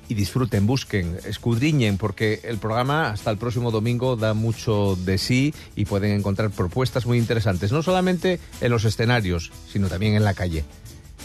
Y 0.09 0.15
disfruten, 0.15 0.67
busquen, 0.67 1.17
escudriñen, 1.25 1.97
porque 1.97 2.41
el 2.45 2.59
programa 2.59 3.11
hasta 3.11 3.31
el 3.31 3.39
próximo 3.39 3.71
domingo 3.71 4.17
da 4.17 4.35
mucho 4.35 4.97
de 4.97 5.17
sí 5.17 5.55
y 5.75 5.87
pueden 5.87 6.13
encontrar 6.13 6.51
propuestas 6.51 7.07
muy 7.07 7.19
interesantes, 7.19 7.73
no 7.73 7.83
solamente 7.83 8.39
en 8.61 8.71
los 8.71 8.85
escenarios, 8.85 9.53
sino 9.69 9.89
también 9.89 10.15
en 10.15 10.25
la 10.25 10.35
calle. 10.35 10.65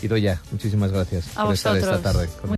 Idoya, 0.01 0.41
muchísimas 0.51 0.91
gracias 0.91 1.27
a 1.35 1.43
por 1.43 1.51
vosotros. 1.51 1.77
estar 1.77 1.95
esta 1.95 2.11
tarde. 2.11 2.29
Con... 2.41 2.57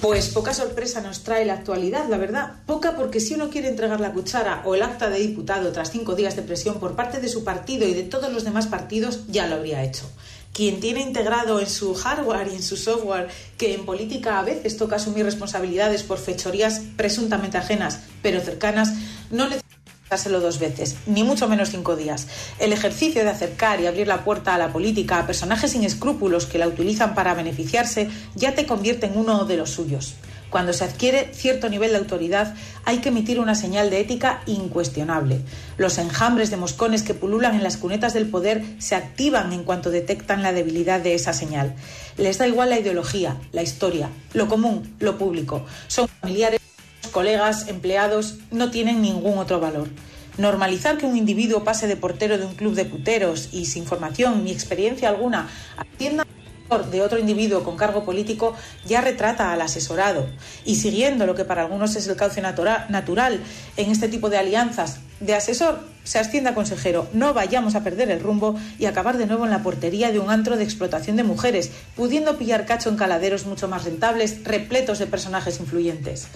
Pues 0.00 0.28
poca 0.28 0.54
sorpresa 0.54 1.02
nos 1.02 1.24
trae 1.24 1.44
la 1.44 1.54
actualidad, 1.54 2.08
la 2.08 2.16
verdad. 2.16 2.62
Poca 2.64 2.96
porque 2.96 3.20
si 3.20 3.34
uno 3.34 3.50
quiere 3.50 3.68
entregar 3.68 4.00
la 4.00 4.12
cuchara 4.12 4.62
o 4.64 4.74
el 4.74 4.82
acta 4.82 5.10
de 5.10 5.18
diputado 5.18 5.72
tras 5.72 5.90
cinco 5.90 6.14
días 6.14 6.36
de 6.36 6.42
presión 6.42 6.80
por 6.80 6.96
parte 6.96 7.20
de 7.20 7.28
su 7.28 7.44
partido 7.44 7.86
y 7.86 7.92
de 7.92 8.04
todos 8.04 8.32
los 8.32 8.44
demás 8.44 8.66
partidos, 8.66 9.26
ya 9.28 9.46
lo 9.46 9.56
habría 9.56 9.84
hecho. 9.84 10.10
Quien 10.54 10.80
tiene 10.80 11.00
integrado 11.00 11.60
en 11.60 11.68
su 11.68 11.94
hardware 11.94 12.48
y 12.50 12.56
en 12.56 12.62
su 12.62 12.76
software 12.76 13.28
que 13.58 13.74
en 13.74 13.84
política 13.84 14.38
a 14.38 14.42
veces 14.42 14.76
toca 14.78 14.96
asumir 14.96 15.24
responsabilidades 15.24 16.02
por 16.02 16.18
fechorías 16.18 16.80
presuntamente 16.96 17.58
ajenas, 17.58 18.00
pero 18.22 18.40
cercanas, 18.40 18.94
no 19.30 19.44
necesita 19.44 19.69
dárselo 20.10 20.40
dos 20.40 20.58
veces, 20.58 20.96
ni 21.06 21.22
mucho 21.22 21.46
menos 21.46 21.70
cinco 21.70 21.94
días. 21.94 22.26
El 22.58 22.72
ejercicio 22.72 23.22
de 23.22 23.30
acercar 23.30 23.80
y 23.80 23.86
abrir 23.86 24.08
la 24.08 24.24
puerta 24.24 24.56
a 24.56 24.58
la 24.58 24.72
política 24.72 25.20
a 25.20 25.26
personajes 25.26 25.70
sin 25.70 25.84
escrúpulos 25.84 26.46
que 26.46 26.58
la 26.58 26.66
utilizan 26.66 27.14
para 27.14 27.34
beneficiarse 27.34 28.08
ya 28.34 28.56
te 28.56 28.66
convierte 28.66 29.06
en 29.06 29.16
uno 29.16 29.44
de 29.44 29.56
los 29.56 29.70
suyos. 29.70 30.16
Cuando 30.50 30.72
se 30.72 30.82
adquiere 30.82 31.32
cierto 31.32 31.68
nivel 31.68 31.92
de 31.92 31.98
autoridad 31.98 32.56
hay 32.84 32.98
que 32.98 33.10
emitir 33.10 33.38
una 33.38 33.54
señal 33.54 33.88
de 33.88 34.00
ética 34.00 34.42
incuestionable. 34.46 35.42
Los 35.78 35.96
enjambres 35.98 36.50
de 36.50 36.56
moscones 36.56 37.04
que 37.04 37.14
pululan 37.14 37.54
en 37.54 37.62
las 37.62 37.76
cunetas 37.76 38.12
del 38.12 38.26
poder 38.26 38.64
se 38.80 38.96
activan 38.96 39.52
en 39.52 39.62
cuanto 39.62 39.92
detectan 39.92 40.42
la 40.42 40.52
debilidad 40.52 41.00
de 41.00 41.14
esa 41.14 41.32
señal. 41.32 41.76
Les 42.16 42.36
da 42.38 42.48
igual 42.48 42.70
la 42.70 42.80
ideología, 42.80 43.36
la 43.52 43.62
historia, 43.62 44.10
lo 44.32 44.48
común, 44.48 44.96
lo 44.98 45.18
público. 45.18 45.64
Son 45.86 46.08
familiares 46.08 46.60
colegas, 47.10 47.68
empleados, 47.68 48.36
no 48.50 48.70
tienen 48.70 49.02
ningún 49.02 49.38
otro 49.38 49.60
valor. 49.60 49.88
Normalizar 50.38 50.96
que 50.96 51.06
un 51.06 51.16
individuo 51.16 51.64
pase 51.64 51.86
de 51.86 51.96
portero 51.96 52.38
de 52.38 52.46
un 52.46 52.54
club 52.54 52.74
de 52.74 52.84
puteros 52.84 53.50
y 53.52 53.66
sin 53.66 53.84
formación 53.84 54.44
ni 54.44 54.52
experiencia 54.52 55.08
alguna 55.08 55.48
atienda 55.76 56.24
de 56.78 57.02
otro 57.02 57.18
individuo 57.18 57.64
con 57.64 57.76
cargo 57.76 58.04
político 58.04 58.54
ya 58.86 59.00
retrata 59.00 59.52
al 59.52 59.60
asesorado 59.60 60.26
y 60.64 60.76
siguiendo 60.76 61.26
lo 61.26 61.34
que 61.34 61.44
para 61.44 61.62
algunos 61.62 61.96
es 61.96 62.06
el 62.06 62.14
cauce 62.14 62.40
natural 62.40 63.40
en 63.76 63.90
este 63.90 64.08
tipo 64.08 64.30
de 64.30 64.38
alianzas 64.38 65.00
de 65.18 65.34
asesor 65.34 65.80
se 66.04 66.20
asciende 66.20 66.50
a 66.50 66.54
consejero 66.54 67.08
no 67.12 67.34
vayamos 67.34 67.74
a 67.74 67.82
perder 67.82 68.08
el 68.12 68.20
rumbo 68.20 68.54
y 68.78 68.84
acabar 68.84 69.18
de 69.18 69.26
nuevo 69.26 69.46
en 69.46 69.50
la 69.50 69.64
portería 69.64 70.12
de 70.12 70.20
un 70.20 70.30
antro 70.30 70.56
de 70.56 70.62
explotación 70.62 71.16
de 71.16 71.24
mujeres 71.24 71.72
pudiendo 71.96 72.38
pillar 72.38 72.66
cacho 72.66 72.88
en 72.88 72.96
caladeros 72.96 73.46
mucho 73.46 73.66
más 73.66 73.84
rentables 73.84 74.44
repletos 74.44 75.00
de 75.00 75.06
personajes 75.06 75.58
influyentes 75.58 76.28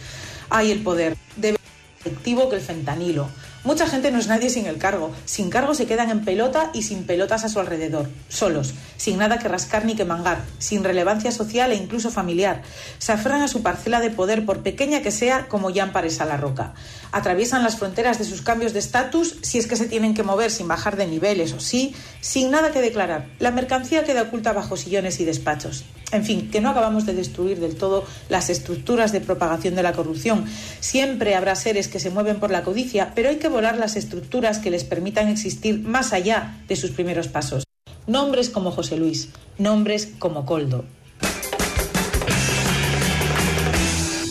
hay 0.50 0.70
el 0.70 0.80
poder 0.80 1.16
más 1.36 1.60
efectivo 2.00 2.48
que 2.48 2.56
el 2.56 2.62
fentanilo 2.62 3.28
Mucha 3.64 3.86
gente 3.86 4.10
no 4.10 4.18
es 4.18 4.26
nadie 4.26 4.50
sin 4.50 4.66
el 4.66 4.76
cargo. 4.76 5.10
Sin 5.24 5.48
cargo 5.48 5.74
se 5.74 5.86
quedan 5.86 6.10
en 6.10 6.22
pelota 6.22 6.70
y 6.74 6.82
sin 6.82 7.04
pelotas 7.04 7.44
a 7.44 7.48
su 7.48 7.60
alrededor, 7.60 8.10
solos, 8.28 8.74
sin 8.98 9.16
nada 9.16 9.38
que 9.38 9.48
rascar 9.48 9.86
ni 9.86 9.96
que 9.96 10.04
mangar, 10.04 10.44
sin 10.58 10.84
relevancia 10.84 11.32
social 11.32 11.72
e 11.72 11.76
incluso 11.76 12.10
familiar. 12.10 12.60
Se 12.98 13.12
aferran 13.12 13.40
a 13.40 13.48
su 13.48 13.62
parcela 13.62 14.00
de 14.00 14.10
poder, 14.10 14.44
por 14.44 14.62
pequeña 14.62 15.00
que 15.00 15.10
sea, 15.10 15.48
como 15.48 15.72
Jan 15.72 15.92
Paresa 15.92 16.26
la 16.26 16.36
Roca. 16.36 16.74
Atraviesan 17.10 17.62
las 17.62 17.76
fronteras 17.76 18.18
de 18.18 18.26
sus 18.26 18.42
cambios 18.42 18.74
de 18.74 18.80
estatus 18.80 19.36
si 19.40 19.56
es 19.56 19.66
que 19.66 19.76
se 19.76 19.86
tienen 19.86 20.12
que 20.12 20.22
mover 20.22 20.50
sin 20.50 20.68
bajar 20.68 20.96
de 20.96 21.06
niveles 21.06 21.54
o 21.54 21.60
sí, 21.60 21.94
sin 22.20 22.50
nada 22.50 22.70
que 22.70 22.82
declarar. 22.82 23.30
La 23.38 23.50
mercancía 23.50 24.04
queda 24.04 24.22
oculta 24.22 24.52
bajo 24.52 24.76
sillones 24.76 25.20
y 25.20 25.24
despachos. 25.24 25.84
En 26.12 26.24
fin, 26.24 26.50
que 26.50 26.60
no 26.60 26.70
acabamos 26.70 27.06
de 27.06 27.14
destruir 27.14 27.58
del 27.58 27.76
todo 27.76 28.04
las 28.28 28.50
estructuras 28.50 29.10
de 29.10 29.20
propagación 29.20 29.74
de 29.74 29.82
la 29.82 29.94
corrupción. 29.94 30.44
Siempre 30.78 31.34
habrá 31.34 31.56
seres 31.56 31.88
que 31.88 31.98
se 31.98 32.10
mueven 32.10 32.38
por 32.38 32.50
la 32.50 32.62
codicia, 32.62 33.12
pero 33.14 33.30
hay 33.30 33.36
que 33.36 33.48
las 33.60 33.96
estructuras 33.96 34.58
que 34.58 34.70
les 34.70 34.84
permitan 34.84 35.28
existir 35.28 35.80
más 35.80 36.12
allá 36.12 36.56
de 36.68 36.76
sus 36.76 36.90
primeros 36.90 37.28
pasos. 37.28 37.64
Nombres 38.06 38.50
como 38.50 38.70
José 38.70 38.96
Luis, 38.96 39.30
nombres 39.58 40.12
como 40.18 40.44
Coldo, 40.44 40.84